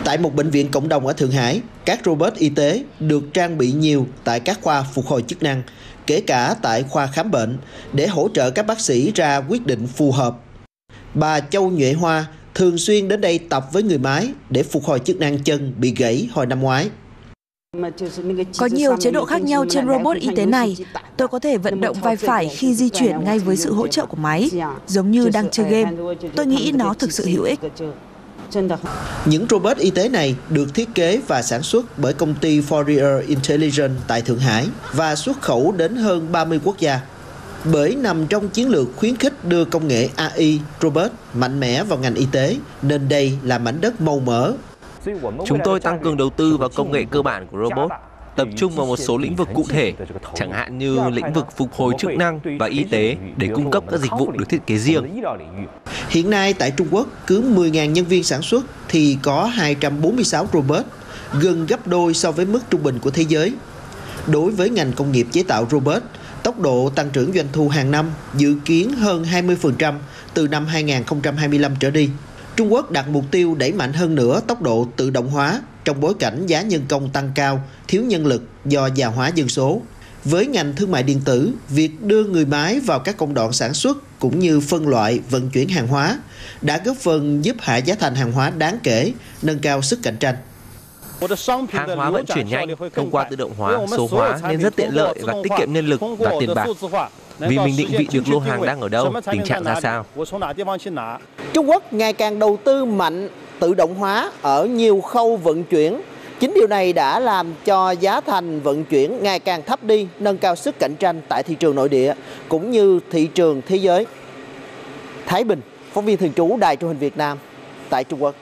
Tại 0.08 0.18
một 0.18 0.34
bệnh 0.34 0.50
viện 0.50 0.70
cộng 0.70 0.88
đồng 0.88 1.06
ở 1.06 1.12
Thượng 1.12 1.30
Hải, 1.30 1.60
các 1.84 2.00
robot 2.04 2.34
y 2.34 2.48
tế 2.48 2.84
được 3.00 3.34
trang 3.34 3.58
bị 3.58 3.72
nhiều 3.72 4.06
tại 4.24 4.40
các 4.40 4.58
khoa 4.62 4.82
phục 4.82 5.06
hồi 5.06 5.22
chức 5.22 5.42
năng, 5.42 5.62
kể 6.06 6.20
cả 6.20 6.54
tại 6.62 6.82
khoa 6.82 7.06
khám 7.06 7.30
bệnh, 7.30 7.58
để 7.92 8.06
hỗ 8.06 8.28
trợ 8.34 8.50
các 8.50 8.66
bác 8.66 8.80
sĩ 8.80 9.12
ra 9.14 9.42
quyết 9.48 9.66
định 9.66 9.86
phù 9.86 10.12
hợp. 10.12 10.36
Bà 11.14 11.40
Châu 11.40 11.70
Nhuệ 11.70 11.92
Hoa 11.92 12.26
thường 12.54 12.78
xuyên 12.78 13.08
đến 13.08 13.20
đây 13.20 13.38
tập 13.38 13.64
với 13.72 13.82
người 13.82 13.98
máy 13.98 14.28
để 14.50 14.62
phục 14.62 14.84
hồi 14.84 14.98
chức 14.98 15.16
năng 15.16 15.38
chân 15.38 15.74
bị 15.78 15.94
gãy 15.96 16.28
hồi 16.32 16.46
năm 16.46 16.60
ngoái. 16.60 16.90
Có 18.58 18.66
nhiều 18.66 18.96
chế 19.00 19.10
độ 19.10 19.24
khác 19.24 19.42
nhau 19.42 19.64
trên 19.70 19.86
robot 19.88 20.16
y 20.16 20.28
tế 20.36 20.46
này. 20.46 20.76
Tôi 21.16 21.28
có 21.28 21.38
thể 21.38 21.58
vận 21.58 21.80
động 21.80 21.96
vai 22.02 22.16
phải 22.16 22.48
khi 22.48 22.74
di 22.74 22.88
chuyển 22.88 23.24
ngay 23.24 23.38
với 23.38 23.56
sự 23.56 23.72
hỗ 23.72 23.86
trợ 23.86 24.06
của 24.06 24.16
máy, 24.16 24.50
giống 24.86 25.10
như 25.10 25.28
đang 25.28 25.50
chơi 25.50 25.70
game. 25.70 25.92
Tôi 26.36 26.46
nghĩ 26.46 26.72
nó 26.74 26.94
thực 26.94 27.12
sự 27.12 27.26
hữu 27.26 27.44
ích. 27.44 27.60
Những 29.24 29.46
robot 29.50 29.76
y 29.76 29.90
tế 29.90 30.08
này 30.08 30.36
được 30.48 30.74
thiết 30.74 30.88
kế 30.94 31.20
và 31.26 31.42
sản 31.42 31.62
xuất 31.62 31.98
bởi 31.98 32.12
công 32.12 32.34
ty 32.34 32.60
Fourier 32.60 33.26
Intelligence 33.26 33.94
tại 34.08 34.22
Thượng 34.22 34.38
Hải 34.38 34.68
và 34.92 35.16
xuất 35.16 35.42
khẩu 35.42 35.72
đến 35.72 35.96
hơn 35.96 36.32
30 36.32 36.60
quốc 36.64 36.78
gia. 36.78 37.00
Bởi 37.72 37.94
nằm 37.94 38.26
trong 38.26 38.48
chiến 38.48 38.68
lược 38.68 38.88
khuyến 38.96 39.16
khích 39.16 39.44
đưa 39.44 39.64
công 39.64 39.88
nghệ 39.88 40.08
AI, 40.16 40.60
robot 40.82 41.10
mạnh 41.34 41.60
mẽ 41.60 41.84
vào 41.84 41.98
ngành 41.98 42.14
y 42.14 42.26
tế, 42.32 42.56
nên 42.82 43.08
đây 43.08 43.32
là 43.42 43.58
mảnh 43.58 43.80
đất 43.80 44.00
màu 44.00 44.20
mỡ. 44.20 44.52
Chúng 45.46 45.58
tôi 45.64 45.80
tăng 45.80 46.02
cường 46.02 46.16
đầu 46.16 46.30
tư 46.30 46.56
vào 46.56 46.68
công 46.68 46.92
nghệ 46.92 47.04
cơ 47.10 47.22
bản 47.22 47.46
của 47.46 47.58
robot, 47.62 47.90
tập 48.38 48.48
trung 48.56 48.72
vào 48.72 48.86
một 48.86 48.96
số 48.96 49.18
lĩnh 49.18 49.36
vực 49.36 49.48
cụ 49.54 49.66
thể, 49.68 49.92
chẳng 50.34 50.52
hạn 50.52 50.78
như 50.78 51.00
lĩnh 51.12 51.32
vực 51.32 51.46
phục 51.56 51.72
hồi 51.72 51.94
chức 51.98 52.10
năng 52.10 52.40
và 52.58 52.66
y 52.66 52.84
tế 52.84 53.16
để 53.36 53.48
cung 53.54 53.70
cấp 53.70 53.84
các 53.90 54.00
dịch 54.00 54.12
vụ 54.18 54.30
được 54.30 54.48
thiết 54.48 54.66
kế 54.66 54.76
riêng. 54.76 55.22
Hiện 56.08 56.30
nay 56.30 56.52
tại 56.52 56.70
Trung 56.70 56.88
Quốc, 56.90 57.08
cứ 57.26 57.42
10.000 57.42 57.86
nhân 57.86 58.04
viên 58.04 58.24
sản 58.24 58.42
xuất 58.42 58.64
thì 58.88 59.18
có 59.22 59.44
246 59.44 60.48
robot, 60.52 60.84
gần 61.40 61.66
gấp 61.66 61.86
đôi 61.86 62.14
so 62.14 62.32
với 62.32 62.46
mức 62.46 62.60
trung 62.70 62.82
bình 62.82 62.98
của 62.98 63.10
thế 63.10 63.24
giới. 63.28 63.52
Đối 64.26 64.50
với 64.50 64.70
ngành 64.70 64.92
công 64.92 65.12
nghiệp 65.12 65.26
chế 65.32 65.42
tạo 65.42 65.66
robot, 65.70 66.02
tốc 66.42 66.60
độ 66.60 66.90
tăng 66.94 67.10
trưởng 67.10 67.32
doanh 67.32 67.46
thu 67.52 67.68
hàng 67.68 67.90
năm 67.90 68.10
dự 68.34 68.54
kiến 68.64 68.92
hơn 68.92 69.24
20% 69.24 69.94
từ 70.34 70.48
năm 70.48 70.66
2025 70.66 71.72
trở 71.80 71.90
đi. 71.90 72.10
Trung 72.58 72.72
Quốc 72.72 72.90
đặt 72.90 73.08
mục 73.08 73.24
tiêu 73.30 73.54
đẩy 73.54 73.72
mạnh 73.72 73.92
hơn 73.92 74.14
nữa 74.14 74.40
tốc 74.46 74.62
độ 74.62 74.86
tự 74.96 75.10
động 75.10 75.28
hóa 75.28 75.60
trong 75.84 76.00
bối 76.00 76.14
cảnh 76.18 76.46
giá 76.46 76.62
nhân 76.62 76.82
công 76.88 77.10
tăng 77.10 77.30
cao, 77.34 77.60
thiếu 77.88 78.02
nhân 78.02 78.26
lực 78.26 78.42
do 78.64 78.88
già 78.94 79.06
hóa 79.06 79.28
dân 79.28 79.48
số. 79.48 79.82
Với 80.24 80.46
ngành 80.46 80.76
thương 80.76 80.90
mại 80.90 81.02
điện 81.02 81.20
tử, 81.24 81.52
việc 81.68 82.02
đưa 82.02 82.24
người 82.24 82.44
máy 82.44 82.80
vào 82.80 82.98
các 82.98 83.16
công 83.16 83.34
đoạn 83.34 83.52
sản 83.52 83.74
xuất 83.74 84.18
cũng 84.18 84.38
như 84.38 84.60
phân 84.60 84.88
loại, 84.88 85.20
vận 85.30 85.50
chuyển 85.50 85.68
hàng 85.68 85.88
hóa 85.88 86.18
đã 86.62 86.80
góp 86.84 86.96
phần 86.96 87.44
giúp 87.44 87.56
hạ 87.60 87.76
giá 87.76 87.94
thành 88.00 88.14
hàng 88.14 88.32
hóa 88.32 88.50
đáng 88.50 88.78
kể, 88.82 89.12
nâng 89.42 89.58
cao 89.58 89.82
sức 89.82 89.98
cạnh 90.02 90.16
tranh. 90.16 90.34
Hàng 91.70 91.96
hóa 91.96 92.10
vận 92.10 92.26
chuyển 92.26 92.48
nhanh 92.48 92.68
thông 92.94 93.10
qua 93.10 93.24
tự 93.30 93.36
động 93.36 93.52
hóa, 93.56 93.78
số 93.90 94.08
hóa 94.10 94.38
nên 94.48 94.60
rất 94.60 94.76
tiện 94.76 94.94
lợi 94.94 95.14
và 95.22 95.34
tiết 95.42 95.52
kiệm 95.58 95.72
nhân 95.72 95.86
lực 95.86 96.00
và 96.18 96.32
tiền 96.40 96.54
bạc. 96.54 96.66
Vì 97.38 97.58
mình 97.58 97.74
định 97.78 97.88
vị 97.98 98.08
được 98.12 98.28
lô 98.28 98.38
hàng 98.38 98.66
đang 98.66 98.80
ở 98.80 98.88
đâu, 98.88 99.14
tình 99.30 99.42
trạng 99.44 99.64
ra 99.64 99.80
sao. 99.80 100.04
Trung 101.52 101.70
Quốc 101.70 101.92
ngày 101.92 102.12
càng 102.12 102.38
đầu 102.38 102.58
tư 102.64 102.84
mạnh 102.84 103.28
tự 103.58 103.74
động 103.74 103.94
hóa 103.94 104.30
ở 104.42 104.64
nhiều 104.64 105.00
khâu 105.00 105.36
vận 105.36 105.64
chuyển. 105.64 106.00
Chính 106.40 106.54
điều 106.54 106.66
này 106.66 106.92
đã 106.92 107.20
làm 107.20 107.52
cho 107.64 107.90
giá 107.90 108.20
thành 108.20 108.60
vận 108.60 108.84
chuyển 108.84 109.22
ngày 109.22 109.38
càng 109.38 109.62
thấp 109.62 109.84
đi, 109.84 110.06
nâng 110.18 110.38
cao 110.38 110.56
sức 110.56 110.78
cạnh 110.78 110.94
tranh 110.98 111.20
tại 111.28 111.42
thị 111.42 111.54
trường 111.54 111.76
nội 111.76 111.88
địa 111.88 112.14
cũng 112.48 112.70
như 112.70 113.00
thị 113.10 113.26
trường 113.26 113.62
thế 113.66 113.76
giới. 113.76 114.06
Thái 115.26 115.44
Bình, 115.44 115.60
phóng 115.92 116.04
viên 116.04 116.16
thường 116.16 116.32
trú 116.36 116.56
Đài 116.56 116.76
truyền 116.76 116.88
hình 116.88 116.98
Việt 116.98 117.16
Nam 117.16 117.38
tại 117.90 118.04
Trung 118.04 118.22
Quốc. 118.22 118.34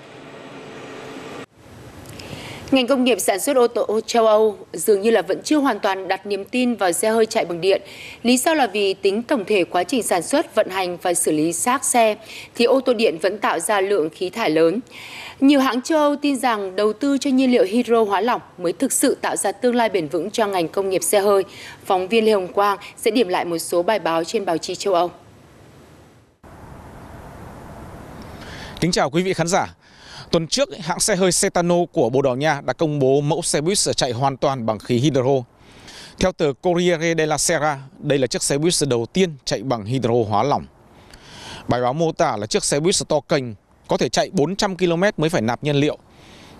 Ngành 2.70 2.86
công 2.86 3.04
nghiệp 3.04 3.20
sản 3.20 3.40
xuất 3.40 3.56
ô 3.56 3.66
tô 3.66 4.00
châu 4.06 4.26
Âu 4.26 4.58
dường 4.72 5.00
như 5.00 5.10
là 5.10 5.22
vẫn 5.22 5.42
chưa 5.42 5.56
hoàn 5.56 5.80
toàn 5.80 6.08
đặt 6.08 6.26
niềm 6.26 6.44
tin 6.44 6.74
vào 6.74 6.92
xe 6.92 7.10
hơi 7.10 7.26
chạy 7.26 7.44
bằng 7.44 7.60
điện. 7.60 7.82
Lý 8.22 8.36
do 8.36 8.54
là 8.54 8.66
vì 8.66 8.94
tính 8.94 9.22
tổng 9.22 9.44
thể 9.44 9.64
quá 9.64 9.84
trình 9.84 10.02
sản 10.02 10.22
xuất, 10.22 10.54
vận 10.54 10.70
hành 10.70 10.96
và 11.02 11.14
xử 11.14 11.32
lý 11.32 11.52
xác 11.52 11.84
xe 11.84 12.16
thì 12.54 12.64
ô 12.64 12.80
tô 12.80 12.92
điện 12.92 13.18
vẫn 13.22 13.38
tạo 13.38 13.58
ra 13.58 13.80
lượng 13.80 14.10
khí 14.10 14.30
thải 14.30 14.50
lớn. 14.50 14.80
Nhiều 15.40 15.60
hãng 15.60 15.82
châu 15.82 15.98
Âu 15.98 16.16
tin 16.16 16.36
rằng 16.36 16.76
đầu 16.76 16.92
tư 16.92 17.18
cho 17.18 17.30
nhiên 17.30 17.50
liệu 17.52 17.64
hydro 17.64 18.04
hóa 18.04 18.20
lỏng 18.20 18.40
mới 18.58 18.72
thực 18.72 18.92
sự 18.92 19.16
tạo 19.20 19.36
ra 19.36 19.52
tương 19.52 19.74
lai 19.74 19.88
bền 19.88 20.08
vững 20.08 20.30
cho 20.30 20.46
ngành 20.46 20.68
công 20.68 20.90
nghiệp 20.90 21.02
xe 21.02 21.20
hơi. 21.20 21.44
Phóng 21.84 22.08
viên 22.08 22.24
Lê 22.24 22.32
Hồng 22.32 22.48
Quang 22.48 22.78
sẽ 22.96 23.10
điểm 23.10 23.28
lại 23.28 23.44
một 23.44 23.58
số 23.58 23.82
bài 23.82 23.98
báo 23.98 24.24
trên 24.24 24.44
báo 24.44 24.58
chí 24.58 24.74
châu 24.74 24.94
Âu. 24.94 25.10
Kính 28.80 28.92
chào 28.92 29.10
quý 29.10 29.22
vị 29.22 29.32
khán 29.32 29.46
giả. 29.46 29.74
Tuần 30.30 30.46
trước, 30.46 30.68
hãng 30.80 31.00
xe 31.00 31.16
hơi 31.16 31.30
Cetano 31.42 31.74
của 31.92 32.10
Bồ 32.10 32.22
Đào 32.22 32.36
Nha 32.36 32.60
đã 32.60 32.72
công 32.72 32.98
bố 32.98 33.20
mẫu 33.20 33.42
xe 33.42 33.60
buýt 33.60 33.78
chạy 33.96 34.12
hoàn 34.12 34.36
toàn 34.36 34.66
bằng 34.66 34.78
khí 34.78 34.98
hydro. 34.98 35.22
Theo 36.18 36.32
tờ 36.32 36.52
Corriere 36.62 37.14
della 37.14 37.38
Sera, 37.38 37.80
đây 37.98 38.18
là 38.18 38.26
chiếc 38.26 38.42
xe 38.42 38.58
buýt 38.58 38.74
đầu 38.88 39.06
tiên 39.06 39.34
chạy 39.44 39.62
bằng 39.62 39.84
hydro 39.84 40.14
hóa 40.28 40.42
lỏng. 40.42 40.66
Bài 41.68 41.82
báo 41.82 41.92
mô 41.92 42.12
tả 42.12 42.36
là 42.36 42.46
chiếc 42.46 42.64
xe 42.64 42.80
buýt 42.80 42.94
to 43.08 43.20
cành 43.20 43.54
có 43.88 43.96
thể 43.96 44.08
chạy 44.08 44.30
400 44.32 44.76
km 44.76 45.02
mới 45.16 45.30
phải 45.30 45.42
nạp 45.42 45.64
nhiên 45.64 45.76
liệu. 45.76 45.98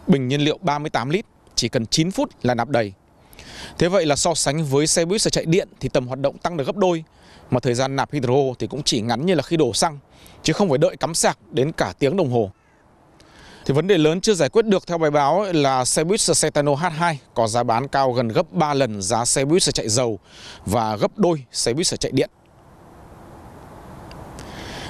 Bình 0.07 0.29
nhiên 0.29 0.41
liệu 0.41 0.59
38 0.63 1.11
lít, 1.11 1.25
chỉ 1.55 1.69
cần 1.69 1.87
9 1.87 2.11
phút 2.11 2.31
là 2.43 2.55
nạp 2.55 2.69
đầy. 2.69 2.93
Thế 3.79 3.89
vậy 3.89 4.07
là 4.07 4.17
so 4.17 4.35
sánh 4.35 4.65
với 4.65 4.87
xe 4.87 5.05
buýt 5.05 5.21
chạy 5.21 5.45
điện 5.45 5.69
thì 5.81 5.89
tầm 5.89 6.07
hoạt 6.07 6.21
động 6.21 6.39
tăng 6.39 6.57
được 6.57 6.67
gấp 6.67 6.77
đôi, 6.77 7.05
mà 7.51 7.61
thời 7.61 7.75
gian 7.75 7.97
nạp 7.97 8.13
hydro 8.13 8.35
thì 8.59 8.67
cũng 8.67 8.83
chỉ 8.83 9.01
ngắn 9.01 9.27
như 9.27 9.35
là 9.35 9.43
khi 9.43 9.57
đổ 9.57 9.73
xăng, 9.73 9.99
chứ 10.43 10.53
không 10.53 10.69
phải 10.69 10.79
đợi 10.79 10.97
cắm 10.97 11.15
sạc 11.15 11.39
đến 11.53 11.73
cả 11.73 11.93
tiếng 11.99 12.17
đồng 12.17 12.31
hồ. 12.31 12.51
Thì 13.67 13.75
vấn 13.75 13.87
đề 13.87 13.99
lớn 13.99 14.21
chưa 14.21 14.35
giải 14.35 14.49
quyết 14.49 14.67
được 14.67 14.87
theo 14.87 14.99
bài 14.99 15.11
báo 15.11 15.47
là 15.53 15.85
xe 15.85 16.05
buýt 16.05 16.21
Cetano 16.41 16.73
H2 16.73 17.15
có 17.35 17.47
giá 17.47 17.63
bán 17.63 17.89
cao 17.89 18.13
gần 18.13 18.29
gấp 18.29 18.53
3 18.53 18.75
lần 18.75 19.03
giá 19.03 19.25
xe 19.25 19.45
buýt 19.45 19.63
chạy 19.63 19.89
dầu 19.89 20.19
và 20.67 20.97
gấp 20.97 21.19
đôi 21.19 21.45
xe 21.53 21.73
buýt 21.73 21.87
chạy 22.01 22.13
điện. 22.13 22.31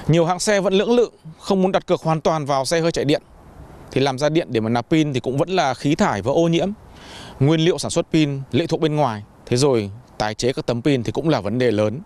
Nhiều 0.07 0.25
hãng 0.25 0.39
xe 0.39 0.59
vẫn 0.59 0.73
lưỡng 0.73 0.95
lự, 0.95 1.09
không 1.39 1.61
muốn 1.61 1.71
đặt 1.71 1.85
cược 1.85 2.01
hoàn 2.01 2.21
toàn 2.21 2.45
vào 2.45 2.65
xe 2.65 2.81
hơi 2.81 2.91
chạy 2.91 3.05
điện. 3.05 3.21
Thì 3.91 4.01
làm 4.01 4.19
ra 4.19 4.29
điện 4.29 4.47
để 4.51 4.59
mà 4.59 4.69
nạp 4.69 4.89
pin 4.89 5.13
thì 5.13 5.19
cũng 5.19 5.37
vẫn 5.37 5.49
là 5.49 5.73
khí 5.73 5.95
thải 5.95 6.21
và 6.21 6.31
ô 6.31 6.47
nhiễm. 6.47 6.69
Nguyên 7.39 7.59
liệu 7.59 7.77
sản 7.77 7.91
xuất 7.91 8.05
pin 8.11 8.41
lệ 8.51 8.67
thuộc 8.67 8.81
bên 8.81 8.95
ngoài. 8.95 9.23
Thế 9.45 9.57
rồi 9.57 9.91
tái 10.17 10.33
chế 10.33 10.53
các 10.53 10.65
tấm 10.65 10.81
pin 10.81 11.03
thì 11.03 11.11
cũng 11.11 11.29
là 11.29 11.41
vấn 11.41 11.59
đề 11.59 11.71
lớn. 11.71 11.99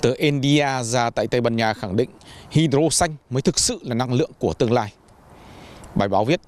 Tờ 0.00 0.12
India 0.12 0.68
ra 0.82 1.10
tại 1.10 1.26
Tây 1.26 1.40
Ban 1.40 1.56
Nha 1.56 1.74
khẳng 1.74 1.96
định 1.96 2.10
hydro 2.50 2.78
xanh 2.90 3.16
mới 3.30 3.42
thực 3.42 3.58
sự 3.58 3.78
là 3.82 3.94
năng 3.94 4.12
lượng 4.12 4.30
của 4.38 4.52
tương 4.52 4.72
lai. 4.72 4.92
Bài 5.94 6.08
báo 6.08 6.24
viết, 6.24 6.40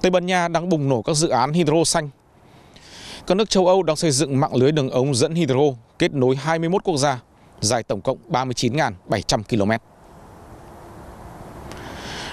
Tây 0.00 0.10
Ban 0.10 0.26
Nha 0.26 0.48
đang 0.48 0.68
bùng 0.68 0.88
nổ 0.88 1.02
các 1.02 1.16
dự 1.16 1.28
án 1.28 1.52
hydro 1.52 1.84
xanh. 1.84 2.08
Các 3.26 3.34
nước 3.34 3.50
châu 3.50 3.66
Âu 3.66 3.82
đang 3.82 3.96
xây 3.96 4.10
dựng 4.10 4.40
mạng 4.40 4.54
lưới 4.54 4.72
đường 4.72 4.90
ống 4.90 5.14
dẫn 5.14 5.34
hydro 5.34 5.60
kết 5.98 6.12
nối 6.12 6.36
21 6.36 6.84
quốc 6.84 6.96
gia, 6.96 7.20
dài 7.60 7.82
tổng 7.82 8.00
cộng 8.00 8.18
39.700 8.30 9.42
km. 9.42 9.72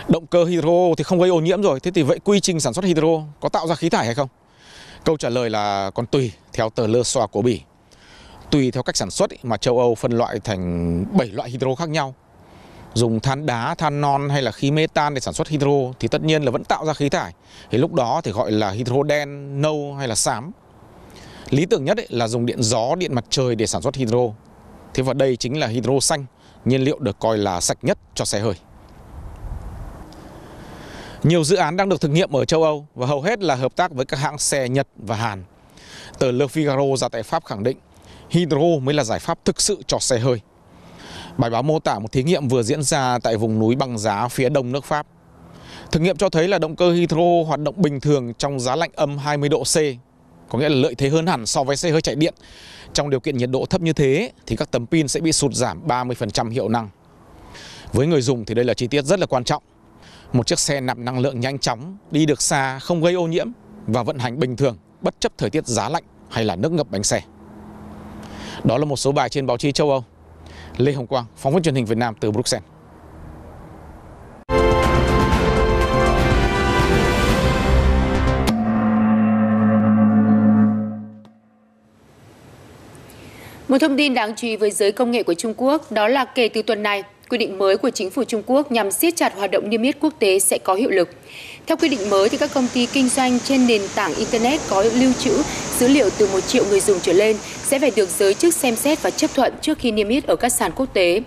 Động 0.07 0.27
cơ 0.27 0.45
hydro 0.45 0.95
thì 0.97 1.03
không 1.03 1.19
gây 1.19 1.29
ô 1.29 1.39
nhiễm 1.39 1.61
rồi, 1.61 1.79
thế 1.79 1.91
thì 1.91 2.03
vậy 2.03 2.19
quy 2.23 2.39
trình 2.39 2.59
sản 2.59 2.73
xuất 2.73 2.85
hydro 2.85 3.21
có 3.39 3.49
tạo 3.49 3.67
ra 3.67 3.75
khí 3.75 3.89
thải 3.89 4.05
hay 4.05 4.15
không? 4.15 4.27
Câu 5.03 5.17
trả 5.17 5.29
lời 5.29 5.49
là 5.49 5.91
còn 5.95 6.05
tùy 6.05 6.31
theo 6.53 6.69
tờ 6.69 6.87
lơ 6.87 7.03
xòa 7.03 7.27
của 7.27 7.41
Bỉ. 7.41 7.61
Tùy 8.51 8.71
theo 8.71 8.83
cách 8.83 8.97
sản 8.97 9.11
xuất 9.11 9.45
mà 9.45 9.57
châu 9.57 9.79
Âu 9.79 9.95
phân 9.95 10.11
loại 10.11 10.39
thành 10.39 11.05
7 11.17 11.27
loại 11.27 11.49
hydro 11.49 11.75
khác 11.75 11.89
nhau 11.89 12.15
dùng 12.93 13.19
than 13.19 13.45
đá, 13.45 13.75
than 13.75 14.01
non 14.01 14.29
hay 14.29 14.41
là 14.41 14.51
khí 14.51 14.71
metan 14.71 15.13
để 15.13 15.19
sản 15.19 15.33
xuất 15.33 15.47
hydro 15.47 15.93
thì 15.99 16.07
tất 16.07 16.21
nhiên 16.21 16.43
là 16.43 16.51
vẫn 16.51 16.63
tạo 16.63 16.85
ra 16.85 16.93
khí 16.93 17.09
thải. 17.09 17.33
Thì 17.71 17.77
lúc 17.77 17.93
đó 17.93 18.21
thì 18.23 18.31
gọi 18.31 18.51
là 18.51 18.71
hydro 18.71 19.03
đen, 19.03 19.61
nâu 19.61 19.95
hay 19.99 20.07
là 20.07 20.15
xám. 20.15 20.51
Lý 21.49 21.65
tưởng 21.65 21.85
nhất 21.85 21.97
ấy 21.97 22.07
là 22.09 22.27
dùng 22.27 22.45
điện 22.45 22.63
gió, 22.63 22.95
điện 22.95 23.15
mặt 23.15 23.25
trời 23.29 23.55
để 23.55 23.67
sản 23.67 23.81
xuất 23.81 23.95
hydro. 23.95 24.19
Thế 24.93 25.03
và 25.03 25.13
đây 25.13 25.35
chính 25.35 25.59
là 25.59 25.67
hydro 25.67 25.99
xanh, 26.01 26.25
nhiên 26.65 26.81
liệu 26.81 26.99
được 26.99 27.19
coi 27.19 27.37
là 27.37 27.61
sạch 27.61 27.77
nhất 27.81 27.97
cho 28.15 28.25
xe 28.25 28.39
hơi. 28.39 28.53
Nhiều 31.23 31.43
dự 31.43 31.55
án 31.55 31.77
đang 31.77 31.89
được 31.89 32.01
thực 32.01 32.11
nghiệm 32.11 32.35
ở 32.35 32.45
châu 32.45 32.63
Âu 32.63 32.87
và 32.95 33.07
hầu 33.07 33.21
hết 33.21 33.39
là 33.39 33.55
hợp 33.55 33.75
tác 33.75 33.91
với 33.91 34.05
các 34.05 34.19
hãng 34.19 34.37
xe 34.37 34.69
Nhật 34.69 34.87
và 34.95 35.15
Hàn. 35.15 35.43
Tờ 36.19 36.31
Le 36.31 36.45
Figaro 36.45 36.95
ra 36.95 37.09
tại 37.09 37.23
Pháp 37.23 37.45
khẳng 37.45 37.63
định 37.63 37.77
hydro 38.29 38.79
mới 38.81 38.95
là 38.95 39.03
giải 39.03 39.19
pháp 39.19 39.39
thực 39.45 39.61
sự 39.61 39.81
cho 39.87 39.99
xe 39.99 40.19
hơi. 40.19 40.41
Bài 41.39 41.49
báo 41.49 41.63
mô 41.63 41.79
tả 41.79 41.99
một 41.99 42.11
thí 42.11 42.23
nghiệm 42.23 42.47
vừa 42.47 42.63
diễn 42.63 42.83
ra 42.83 43.19
tại 43.23 43.37
vùng 43.37 43.59
núi 43.59 43.75
băng 43.75 43.97
giá 43.97 44.27
phía 44.27 44.49
đông 44.49 44.71
nước 44.71 44.85
Pháp. 44.85 45.07
Thực 45.91 45.99
nghiệm 45.99 46.17
cho 46.17 46.29
thấy 46.29 46.47
là 46.47 46.59
động 46.59 46.75
cơ 46.75 46.91
hydro 46.91 47.43
hoạt 47.47 47.59
động 47.59 47.75
bình 47.77 47.99
thường 47.99 48.33
trong 48.33 48.59
giá 48.59 48.75
lạnh 48.75 48.91
âm 48.95 49.17
20 49.17 49.49
độ 49.49 49.63
C, 49.63 49.75
có 50.49 50.59
nghĩa 50.59 50.69
là 50.69 50.75
lợi 50.75 50.95
thế 50.95 51.09
hơn 51.09 51.27
hẳn 51.27 51.45
so 51.45 51.63
với 51.63 51.75
xe 51.75 51.91
hơi 51.91 52.01
chạy 52.01 52.15
điện. 52.15 52.33
Trong 52.93 53.09
điều 53.09 53.19
kiện 53.19 53.37
nhiệt 53.37 53.49
độ 53.49 53.65
thấp 53.65 53.81
như 53.81 53.93
thế 53.93 54.31
thì 54.47 54.55
các 54.55 54.71
tấm 54.71 54.87
pin 54.87 55.07
sẽ 55.07 55.19
bị 55.19 55.31
sụt 55.31 55.53
giảm 55.53 55.87
30% 55.87 56.49
hiệu 56.49 56.69
năng. 56.69 56.89
Với 57.93 58.07
người 58.07 58.21
dùng 58.21 58.45
thì 58.45 58.55
đây 58.55 58.65
là 58.65 58.73
chi 58.73 58.87
tiết 58.87 59.05
rất 59.05 59.19
là 59.19 59.25
quan 59.25 59.43
trọng. 59.43 59.63
Một 60.33 60.47
chiếc 60.47 60.59
xe 60.59 60.81
nạp 60.81 60.97
năng 60.97 61.19
lượng 61.19 61.39
nhanh 61.39 61.59
chóng, 61.59 61.97
đi 62.11 62.25
được 62.25 62.41
xa, 62.41 62.79
không 62.79 63.01
gây 63.01 63.13
ô 63.13 63.27
nhiễm 63.27 63.47
và 63.87 64.03
vận 64.03 64.17
hành 64.17 64.39
bình 64.39 64.55
thường 64.55 64.77
bất 65.01 65.15
chấp 65.19 65.31
thời 65.37 65.49
tiết 65.49 65.67
giá 65.67 65.89
lạnh 65.89 66.03
hay 66.29 66.45
là 66.45 66.55
nước 66.55 66.71
ngập 66.71 66.87
bánh 66.91 67.03
xe. 67.03 67.21
Đó 68.63 68.77
là 68.77 68.85
một 68.85 68.97
số 68.97 69.11
bài 69.11 69.29
trên 69.29 69.47
báo 69.47 69.57
chí 69.57 69.71
châu 69.71 69.91
Âu. 69.91 70.03
Lê 70.79 70.91
Hồng 70.91 71.07
Quang, 71.07 71.25
phóng 71.37 71.53
viên 71.53 71.63
truyền 71.63 71.75
hình 71.75 71.85
Việt 71.85 71.97
Nam 71.97 72.15
từ 72.19 72.31
Bruxelles. 72.31 72.69
Một 83.67 83.77
thông 83.81 83.97
tin 83.97 84.13
đáng 84.13 84.33
chú 84.37 84.47
ý 84.47 84.55
với 84.55 84.71
giới 84.71 84.91
công 84.91 85.11
nghệ 85.11 85.23
của 85.23 85.33
Trung 85.33 85.53
Quốc 85.57 85.91
đó 85.91 86.07
là 86.07 86.25
kể 86.25 86.49
từ 86.49 86.61
tuần 86.61 86.83
này, 86.83 87.03
quy 87.29 87.37
định 87.37 87.57
mới 87.57 87.77
của 87.77 87.89
chính 87.89 88.09
phủ 88.09 88.23
Trung 88.23 88.43
Quốc 88.45 88.71
nhằm 88.71 88.91
siết 88.91 89.15
chặt 89.15 89.33
hoạt 89.35 89.51
động 89.51 89.69
niêm 89.69 89.81
yết 89.81 89.97
quốc 89.99 90.13
tế 90.19 90.39
sẽ 90.39 90.57
có 90.57 90.75
hiệu 90.75 90.89
lực. 90.89 91.09
Theo 91.67 91.77
quy 91.77 91.89
định 91.89 92.09
mới 92.09 92.29
thì 92.29 92.37
các 92.37 92.49
công 92.53 92.67
ty 92.73 92.85
kinh 92.85 93.09
doanh 93.09 93.39
trên 93.39 93.67
nền 93.67 93.81
tảng 93.95 94.15
internet 94.15 94.59
có 94.69 94.83
lưu 94.83 95.13
trữ 95.19 95.41
dữ 95.79 95.87
liệu 95.87 96.09
từ 96.17 96.27
1 96.27 96.39
triệu 96.39 96.65
người 96.69 96.79
dùng 96.79 96.99
trở 97.01 97.13
lên 97.13 97.37
sẽ 97.69 97.79
phải 97.79 97.91
được 97.95 98.09
giới 98.09 98.33
chức 98.33 98.53
xem 98.53 98.75
xét 98.75 99.01
và 99.01 99.09
chấp 99.09 99.31
thuận 99.35 99.53
trước 99.61 99.77
khi 99.77 99.91
niêm 99.91 100.07
yết 100.07 100.27
ở 100.27 100.35
các 100.35 100.49
sàn 100.49 100.71
quốc 100.75 100.93
tế. 100.93 101.21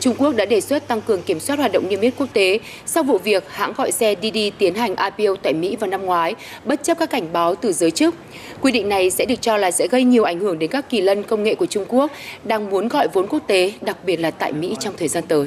Trung 0.00 0.14
Quốc 0.18 0.36
đã 0.36 0.44
đề 0.44 0.60
xuất 0.60 0.88
tăng 0.88 1.00
cường 1.00 1.22
kiểm 1.22 1.40
soát 1.40 1.58
hoạt 1.58 1.72
động 1.72 1.88
niêm 1.88 2.00
yết 2.00 2.14
quốc 2.16 2.28
tế 2.32 2.58
sau 2.86 3.02
vụ 3.02 3.18
việc 3.18 3.44
hãng 3.50 3.72
gọi 3.72 3.92
xe 3.92 4.14
Didi 4.22 4.50
tiến 4.50 4.74
hành 4.74 4.94
IPO 5.16 5.34
tại 5.42 5.52
Mỹ 5.52 5.76
vào 5.76 5.90
năm 5.90 6.06
ngoái, 6.06 6.34
bất 6.64 6.82
chấp 6.82 6.98
các 6.98 7.10
cảnh 7.10 7.32
báo 7.32 7.54
từ 7.54 7.72
giới 7.72 7.90
chức. 7.90 8.14
Quy 8.60 8.72
định 8.72 8.88
này 8.88 9.10
sẽ 9.10 9.24
được 9.24 9.40
cho 9.40 9.56
là 9.56 9.70
sẽ 9.70 9.88
gây 9.88 10.04
nhiều 10.04 10.24
ảnh 10.24 10.40
hưởng 10.40 10.58
đến 10.58 10.70
các 10.70 10.90
kỳ 10.90 11.00
lân 11.00 11.22
công 11.22 11.42
nghệ 11.42 11.54
của 11.54 11.66
Trung 11.66 11.84
Quốc 11.88 12.10
đang 12.44 12.70
muốn 12.70 12.88
gọi 12.88 13.08
vốn 13.12 13.26
quốc 13.26 13.42
tế, 13.46 13.72
đặc 13.80 13.96
biệt 14.04 14.16
là 14.16 14.30
tại 14.30 14.52
Mỹ 14.52 14.76
trong 14.80 14.94
thời 14.96 15.08
gian 15.08 15.24
tới. 15.28 15.46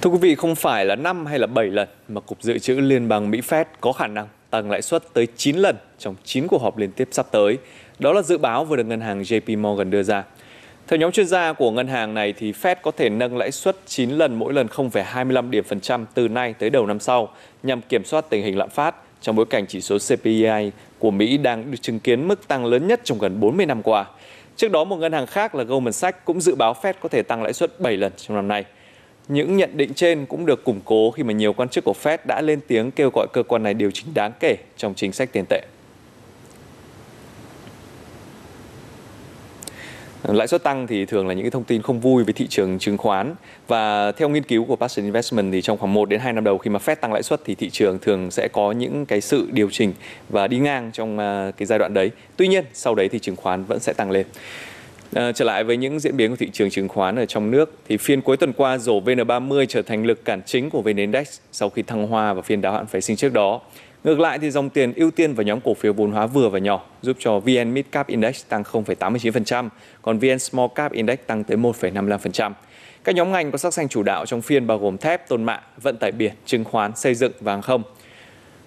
Thưa 0.00 0.10
quý 0.10 0.18
vị, 0.20 0.34
không 0.34 0.54
phải 0.54 0.84
là 0.84 0.96
5 0.96 1.26
hay 1.26 1.38
là 1.38 1.46
7 1.46 1.66
lần 1.66 1.88
mà 2.08 2.20
Cục 2.20 2.42
Dự 2.42 2.58
trữ 2.58 2.74
Liên 2.74 3.08
bang 3.08 3.30
Mỹ 3.30 3.40
Fed 3.48 3.64
có 3.80 3.92
khả 3.92 4.06
năng 4.06 4.26
tăng 4.56 4.70
lãi 4.70 4.82
suất 4.82 5.02
tới 5.12 5.26
9 5.36 5.56
lần 5.56 5.76
trong 5.98 6.14
9 6.24 6.46
cuộc 6.48 6.62
họp 6.62 6.78
liên 6.78 6.92
tiếp 6.92 7.08
sắp 7.12 7.26
tới. 7.30 7.58
Đó 7.98 8.12
là 8.12 8.22
dự 8.22 8.38
báo 8.38 8.64
vừa 8.64 8.76
được 8.76 8.86
ngân 8.86 9.00
hàng 9.00 9.22
JP 9.22 9.58
Morgan 9.58 9.90
đưa 9.90 10.02
ra. 10.02 10.24
Theo 10.88 10.98
nhóm 10.98 11.12
chuyên 11.12 11.26
gia 11.26 11.52
của 11.52 11.70
ngân 11.70 11.88
hàng 11.88 12.14
này 12.14 12.32
thì 12.32 12.52
Fed 12.52 12.76
có 12.82 12.90
thể 12.90 13.08
nâng 13.08 13.36
lãi 13.36 13.50
suất 13.50 13.76
9 13.86 14.10
lần 14.10 14.34
mỗi 14.34 14.52
lần 14.52 14.66
0,25 14.66 15.50
điểm 15.50 15.64
phần 15.64 15.80
trăm 15.80 16.06
từ 16.14 16.28
nay 16.28 16.54
tới 16.58 16.70
đầu 16.70 16.86
năm 16.86 17.00
sau 17.00 17.28
nhằm 17.62 17.80
kiểm 17.82 18.04
soát 18.04 18.24
tình 18.30 18.44
hình 18.44 18.58
lạm 18.58 18.70
phát 18.70 18.94
trong 19.20 19.36
bối 19.36 19.46
cảnh 19.46 19.66
chỉ 19.66 19.80
số 19.80 19.98
CPI 19.98 20.70
của 20.98 21.10
Mỹ 21.10 21.38
đang 21.38 21.70
được 21.70 21.78
chứng 21.82 22.00
kiến 22.00 22.28
mức 22.28 22.48
tăng 22.48 22.64
lớn 22.66 22.86
nhất 22.86 23.00
trong 23.04 23.18
gần 23.18 23.40
40 23.40 23.66
năm 23.66 23.82
qua. 23.82 24.04
Trước 24.56 24.70
đó 24.70 24.84
một 24.84 24.96
ngân 24.96 25.12
hàng 25.12 25.26
khác 25.26 25.54
là 25.54 25.64
Goldman 25.64 25.92
Sachs 25.92 26.18
cũng 26.24 26.40
dự 26.40 26.54
báo 26.54 26.76
Fed 26.82 26.92
có 27.00 27.08
thể 27.08 27.22
tăng 27.22 27.42
lãi 27.42 27.52
suất 27.52 27.80
7 27.80 27.96
lần 27.96 28.12
trong 28.16 28.36
năm 28.36 28.48
nay. 28.48 28.64
Những 29.28 29.56
nhận 29.56 29.76
định 29.76 29.94
trên 29.94 30.26
cũng 30.26 30.46
được 30.46 30.64
củng 30.64 30.80
cố 30.84 31.10
khi 31.10 31.22
mà 31.22 31.32
nhiều 31.32 31.52
quan 31.52 31.68
chức 31.68 31.84
của 31.84 31.94
Fed 32.02 32.18
đã 32.24 32.40
lên 32.40 32.60
tiếng 32.68 32.90
kêu 32.90 33.10
gọi 33.14 33.26
cơ 33.32 33.42
quan 33.42 33.62
này 33.62 33.74
điều 33.74 33.90
chỉnh 33.90 34.06
đáng 34.14 34.32
kể 34.40 34.56
trong 34.76 34.94
chính 34.94 35.12
sách 35.12 35.32
tiền 35.32 35.44
tệ. 35.48 35.60
Lãi 40.22 40.48
suất 40.48 40.62
tăng 40.62 40.86
thì 40.86 41.04
thường 41.04 41.28
là 41.28 41.34
những 41.34 41.44
cái 41.44 41.50
thông 41.50 41.64
tin 41.64 41.82
không 41.82 42.00
vui 42.00 42.24
với 42.24 42.32
thị 42.32 42.46
trường 42.46 42.78
chứng 42.78 42.98
khoán 42.98 43.34
và 43.68 44.12
theo 44.12 44.28
nghiên 44.28 44.42
cứu 44.42 44.64
của 44.64 44.76
Passion 44.76 45.04
Investment 45.04 45.52
thì 45.52 45.62
trong 45.62 45.78
khoảng 45.78 45.92
1 45.92 46.08
đến 46.08 46.20
2 46.20 46.32
năm 46.32 46.44
đầu 46.44 46.58
khi 46.58 46.70
mà 46.70 46.78
Fed 46.84 46.94
tăng 46.94 47.12
lãi 47.12 47.22
suất 47.22 47.40
thì 47.44 47.54
thị 47.54 47.70
trường 47.70 47.98
thường 47.98 48.30
sẽ 48.30 48.48
có 48.52 48.72
những 48.72 49.06
cái 49.06 49.20
sự 49.20 49.48
điều 49.52 49.70
chỉnh 49.70 49.92
và 50.28 50.46
đi 50.46 50.58
ngang 50.58 50.90
trong 50.92 51.18
à, 51.18 51.50
cái 51.56 51.66
giai 51.66 51.78
đoạn 51.78 51.94
đấy. 51.94 52.10
Tuy 52.36 52.48
nhiên, 52.48 52.64
sau 52.72 52.94
đấy 52.94 53.08
thì 53.08 53.18
chứng 53.18 53.36
khoán 53.36 53.64
vẫn 53.64 53.80
sẽ 53.80 53.92
tăng 53.92 54.10
lên. 54.10 54.26
À, 55.16 55.32
trở 55.32 55.44
lại 55.44 55.64
với 55.64 55.76
những 55.76 56.00
diễn 56.00 56.16
biến 56.16 56.30
của 56.30 56.36
thị 56.36 56.50
trường 56.52 56.70
chứng 56.70 56.88
khoán 56.88 57.16
ở 57.16 57.26
trong 57.26 57.50
nước 57.50 57.72
thì 57.88 57.96
phiên 57.96 58.22
cuối 58.22 58.36
tuần 58.36 58.52
qua 58.52 58.78
rổ 58.78 59.00
VN30 59.00 59.66
trở 59.68 59.82
thành 59.82 60.06
lực 60.06 60.24
cản 60.24 60.42
chính 60.46 60.70
của 60.70 60.82
VN 60.82 60.96
Index 60.96 61.38
sau 61.52 61.70
khi 61.70 61.82
thăng 61.82 62.06
hoa 62.06 62.34
và 62.34 62.42
phiên 62.42 62.60
đáo 62.60 62.72
hạn 62.72 62.86
phái 62.86 63.00
sinh 63.00 63.16
trước 63.16 63.32
đó. 63.32 63.60
Ngược 64.04 64.20
lại 64.20 64.38
thì 64.38 64.50
dòng 64.50 64.70
tiền 64.70 64.92
ưu 64.92 65.10
tiên 65.10 65.34
vào 65.34 65.44
nhóm 65.44 65.60
cổ 65.60 65.74
phiếu 65.74 65.92
vốn 65.92 66.12
hóa 66.12 66.26
vừa 66.26 66.48
và 66.48 66.58
nhỏ 66.58 66.86
giúp 67.02 67.16
cho 67.20 67.38
VN 67.38 67.74
Mid 67.74 67.84
Cap 67.92 68.06
Index 68.06 68.44
tăng 68.48 68.62
0,89%, 68.62 69.68
còn 70.02 70.18
VN 70.18 70.38
Small 70.38 70.68
Cap 70.74 70.92
Index 70.92 71.18
tăng 71.26 71.44
tới 71.44 71.56
1,55%. 71.56 72.52
Các 73.04 73.14
nhóm 73.14 73.32
ngành 73.32 73.50
có 73.50 73.58
sắc 73.58 73.74
xanh 73.74 73.88
chủ 73.88 74.02
đạo 74.02 74.26
trong 74.26 74.42
phiên 74.42 74.66
bao 74.66 74.78
gồm 74.78 74.98
thép, 74.98 75.28
tôn 75.28 75.44
mạ, 75.44 75.60
vận 75.82 75.96
tải 75.96 76.12
biển, 76.12 76.32
chứng 76.46 76.64
khoán, 76.64 76.96
xây 76.96 77.14
dựng 77.14 77.32
và 77.40 77.52
hàng 77.52 77.62
không. 77.62 77.82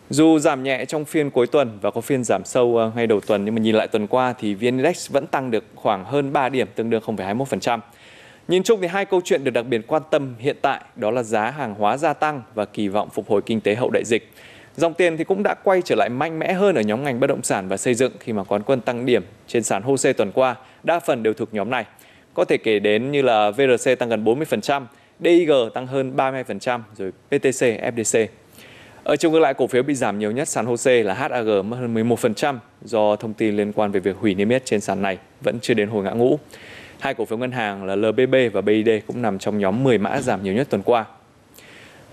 Dù 0.09 0.39
giảm 0.39 0.63
nhẹ 0.63 0.85
trong 0.85 1.05
phiên 1.05 1.29
cuối 1.29 1.47
tuần 1.47 1.77
và 1.81 1.91
có 1.91 2.01
phiên 2.01 2.23
giảm 2.23 2.45
sâu 2.45 2.77
ờ, 2.77 2.91
ngay 2.95 3.07
đầu 3.07 3.19
tuần 3.19 3.45
nhưng 3.45 3.55
mà 3.55 3.61
nhìn 3.61 3.75
lại 3.75 3.87
tuần 3.87 4.07
qua 4.07 4.33
thì 4.39 4.53
VN 4.53 4.61
Index 4.61 5.11
vẫn 5.11 5.27
tăng 5.27 5.51
được 5.51 5.63
khoảng 5.75 6.05
hơn 6.05 6.33
3 6.33 6.49
điểm 6.49 6.67
tương 6.75 6.89
đương 6.89 7.01
0,21%. 7.05 7.79
Nhìn 8.47 8.63
chung 8.63 8.81
thì 8.81 8.87
hai 8.87 9.05
câu 9.05 9.21
chuyện 9.25 9.43
được 9.43 9.51
đặc 9.51 9.65
biệt 9.65 9.81
quan 9.87 10.01
tâm 10.11 10.35
hiện 10.39 10.55
tại 10.61 10.81
đó 10.95 11.11
là 11.11 11.23
giá 11.23 11.49
hàng 11.49 11.75
hóa 11.75 11.97
gia 11.97 12.13
tăng 12.13 12.41
và 12.53 12.65
kỳ 12.65 12.87
vọng 12.87 13.09
phục 13.09 13.29
hồi 13.29 13.41
kinh 13.41 13.61
tế 13.61 13.75
hậu 13.75 13.89
đại 13.93 14.03
dịch. 14.05 14.29
Dòng 14.77 14.93
tiền 14.93 15.17
thì 15.17 15.23
cũng 15.23 15.43
đã 15.43 15.55
quay 15.63 15.81
trở 15.81 15.95
lại 15.95 16.09
mạnh 16.09 16.39
mẽ 16.39 16.53
hơn 16.53 16.75
ở 16.75 16.81
nhóm 16.81 17.03
ngành 17.03 17.19
bất 17.19 17.27
động 17.27 17.43
sản 17.43 17.67
và 17.67 17.77
xây 17.77 17.93
dựng 17.93 18.11
khi 18.19 18.33
mà 18.33 18.43
quán 18.43 18.63
quân 18.63 18.81
tăng 18.81 19.05
điểm 19.05 19.23
trên 19.47 19.63
sàn 19.63 19.83
HOSE 19.83 20.13
tuần 20.13 20.31
qua, 20.31 20.55
đa 20.83 20.99
phần 20.99 21.23
đều 21.23 21.33
thuộc 21.33 21.53
nhóm 21.53 21.69
này. 21.69 21.85
Có 22.33 22.45
thể 22.45 22.57
kể 22.57 22.79
đến 22.79 23.11
như 23.11 23.21
là 23.21 23.51
VRC 23.51 23.99
tăng 23.99 24.09
gần 24.09 24.23
40%, 24.23 24.81
DIG 25.19 25.51
tăng 25.73 25.87
hơn 25.87 26.15
32%, 26.15 26.79
rồi 26.97 27.11
PTC, 27.11 27.65
FDC. 27.95 28.27
Ở 29.09 29.15
chiều 29.15 29.31
ngược 29.31 29.39
lại, 29.39 29.53
cổ 29.53 29.67
phiếu 29.67 29.83
bị 29.83 29.93
giảm 29.93 30.19
nhiều 30.19 30.31
nhất 30.31 30.47
sàn 30.47 30.65
HOSE 30.65 31.03
là 31.03 31.13
HAG 31.13 31.69
mất 31.69 31.77
hơn 31.77 31.93
11% 31.93 32.57
do 32.81 33.15
thông 33.15 33.33
tin 33.33 33.57
liên 33.57 33.73
quan 33.73 33.91
về 33.91 33.99
việc 33.99 34.15
hủy 34.17 34.35
niêm 34.35 34.49
yết 34.49 34.65
trên 34.65 34.81
sàn 34.81 35.01
này 35.01 35.17
vẫn 35.41 35.59
chưa 35.61 35.73
đến 35.73 35.89
hồi 35.89 36.03
ngã 36.03 36.11
ngũ. 36.11 36.39
Hai 36.99 37.13
cổ 37.13 37.25
phiếu 37.25 37.37
ngân 37.37 37.51
hàng 37.51 37.83
là 37.83 37.95
LBB 37.95 38.35
và 38.53 38.61
BID 38.61 38.89
cũng 39.07 39.21
nằm 39.21 39.39
trong 39.39 39.59
nhóm 39.59 39.83
10 39.83 39.97
mã 39.97 40.21
giảm 40.21 40.43
nhiều 40.43 40.53
nhất 40.53 40.67
tuần 40.69 40.81
qua. 40.83 41.05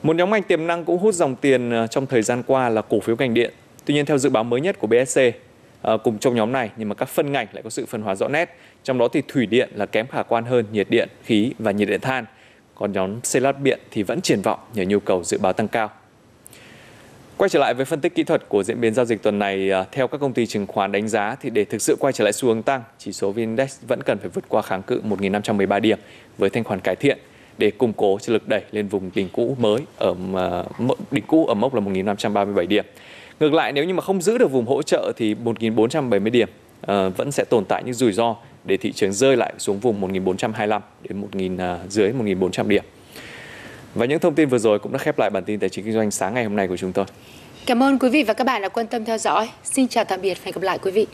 Một 0.02 0.16
nhóm 0.16 0.30
ngành 0.30 0.42
tiềm 0.42 0.66
năng 0.66 0.84
cũng 0.84 0.98
hút 0.98 1.14
dòng 1.14 1.36
tiền 1.36 1.70
ờ, 1.70 1.86
trong 1.86 2.06
thời 2.06 2.22
gian 2.22 2.42
qua 2.46 2.68
là 2.68 2.82
cổ 2.82 3.00
phiếu 3.00 3.16
ngành 3.16 3.34
điện. 3.34 3.52
Tuy 3.84 3.94
nhiên 3.94 4.06
theo 4.06 4.18
dự 4.18 4.30
báo 4.30 4.44
mới 4.44 4.60
nhất 4.60 4.78
của 4.78 4.86
BSC, 4.86 5.20
ờ, 5.82 5.98
cùng 5.98 6.18
trong 6.18 6.34
nhóm 6.34 6.52
này 6.52 6.70
nhưng 6.76 6.88
mà 6.88 6.94
các 6.94 7.08
phân 7.08 7.32
ngành 7.32 7.46
lại 7.52 7.62
có 7.62 7.70
sự 7.70 7.86
phân 7.86 8.02
hóa 8.02 8.14
rõ 8.14 8.28
nét. 8.28 8.56
Trong 8.82 8.98
đó 8.98 9.08
thì 9.08 9.22
thủy 9.28 9.46
điện 9.46 9.70
là 9.74 9.86
kém 9.86 10.06
khả 10.06 10.22
quan 10.22 10.44
hơn 10.44 10.66
nhiệt 10.72 10.90
điện, 10.90 11.08
khí 11.24 11.52
và 11.58 11.70
nhiệt 11.70 11.88
điện 11.88 12.00
than. 12.00 12.24
Còn 12.74 12.92
nhóm 12.92 13.20
xây 13.22 13.42
lắp 13.42 13.60
điện 13.62 13.80
thì 13.90 14.02
vẫn 14.02 14.20
triển 14.20 14.42
vọng 14.42 14.58
nhờ 14.74 14.84
nhu 14.84 15.00
cầu 15.00 15.24
dự 15.24 15.38
báo 15.38 15.52
tăng 15.52 15.68
cao. 15.68 15.90
Quay 17.38 17.48
trở 17.48 17.58
lại 17.58 17.74
với 17.74 17.84
phân 17.84 18.00
tích 18.00 18.14
kỹ 18.14 18.24
thuật 18.24 18.48
của 18.48 18.62
diễn 18.62 18.80
biến 18.80 18.94
giao 18.94 19.04
dịch 19.04 19.22
tuần 19.22 19.38
này, 19.38 19.70
à, 19.70 19.84
theo 19.92 20.08
các 20.08 20.20
công 20.20 20.32
ty 20.32 20.46
chứng 20.46 20.66
khoán 20.66 20.92
đánh 20.92 21.08
giá 21.08 21.36
thì 21.40 21.50
để 21.50 21.64
thực 21.64 21.82
sự 21.82 21.96
quay 22.00 22.12
trở 22.12 22.24
lại 22.24 22.32
xu 22.32 22.48
hướng 22.48 22.62
tăng, 22.62 22.82
chỉ 22.98 23.12
số 23.12 23.32
VN 23.32 23.36
Index 23.36 23.78
vẫn 23.88 24.02
cần 24.02 24.18
phải 24.18 24.28
vượt 24.28 24.44
qua 24.48 24.62
kháng 24.62 24.82
cự 24.82 25.00
1.513 25.08 25.80
điểm 25.80 25.98
với 26.38 26.50
thanh 26.50 26.64
khoản 26.64 26.80
cải 26.80 26.96
thiện 26.96 27.18
để 27.58 27.70
củng 27.70 27.92
cố 27.92 28.18
cho 28.22 28.32
lực 28.32 28.48
đẩy 28.48 28.62
lên 28.72 28.88
vùng 28.88 29.10
đỉnh 29.14 29.28
cũ 29.28 29.56
mới 29.60 29.80
ở 29.96 30.14
à, 30.34 30.62
đỉnh 31.10 31.24
cũ 31.26 31.46
ở 31.46 31.54
mốc 31.54 31.74
là 31.74 31.80
1.537 31.80 32.66
điểm. 32.66 32.84
Ngược 33.40 33.52
lại 33.52 33.72
nếu 33.72 33.84
như 33.84 33.94
mà 33.94 34.02
không 34.02 34.22
giữ 34.22 34.38
được 34.38 34.50
vùng 34.50 34.66
hỗ 34.66 34.82
trợ 34.82 35.12
thì 35.16 35.34
1.470 35.44 36.30
điểm 36.30 36.48
uh, 36.80 37.16
vẫn 37.16 37.32
sẽ 37.32 37.44
tồn 37.44 37.64
tại 37.64 37.82
những 37.84 37.94
rủi 37.94 38.12
ro 38.12 38.36
để 38.64 38.76
thị 38.76 38.92
trường 38.92 39.12
rơi 39.12 39.36
lại 39.36 39.52
xuống 39.58 39.78
vùng 39.78 40.12
1.425 40.12 40.80
đến 41.08 41.22
1.000 41.32 41.84
uh, 41.84 41.90
dưới 41.90 42.12
1.400 42.12 42.68
điểm. 42.68 42.84
Và 43.96 44.06
những 44.06 44.20
thông 44.20 44.34
tin 44.34 44.48
vừa 44.48 44.58
rồi 44.58 44.78
cũng 44.78 44.92
đã 44.92 44.98
khép 44.98 45.18
lại 45.18 45.30
bản 45.30 45.44
tin 45.44 45.60
tài 45.60 45.68
chính 45.68 45.84
kinh 45.84 45.94
doanh 45.94 46.10
sáng 46.10 46.34
ngày 46.34 46.44
hôm 46.44 46.56
nay 46.56 46.68
của 46.68 46.76
chúng 46.76 46.92
tôi. 46.92 47.04
Cảm 47.66 47.82
ơn 47.82 47.98
quý 47.98 48.08
vị 48.08 48.22
và 48.22 48.34
các 48.34 48.44
bạn 48.44 48.62
đã 48.62 48.68
quan 48.68 48.86
tâm 48.86 49.04
theo 49.04 49.18
dõi. 49.18 49.48
Xin 49.64 49.88
chào 49.88 50.04
tạm 50.04 50.20
biệt 50.20 50.34
và 50.34 50.40
hẹn 50.44 50.54
gặp 50.54 50.62
lại 50.62 50.78
quý 50.82 50.90
vị. 50.90 51.06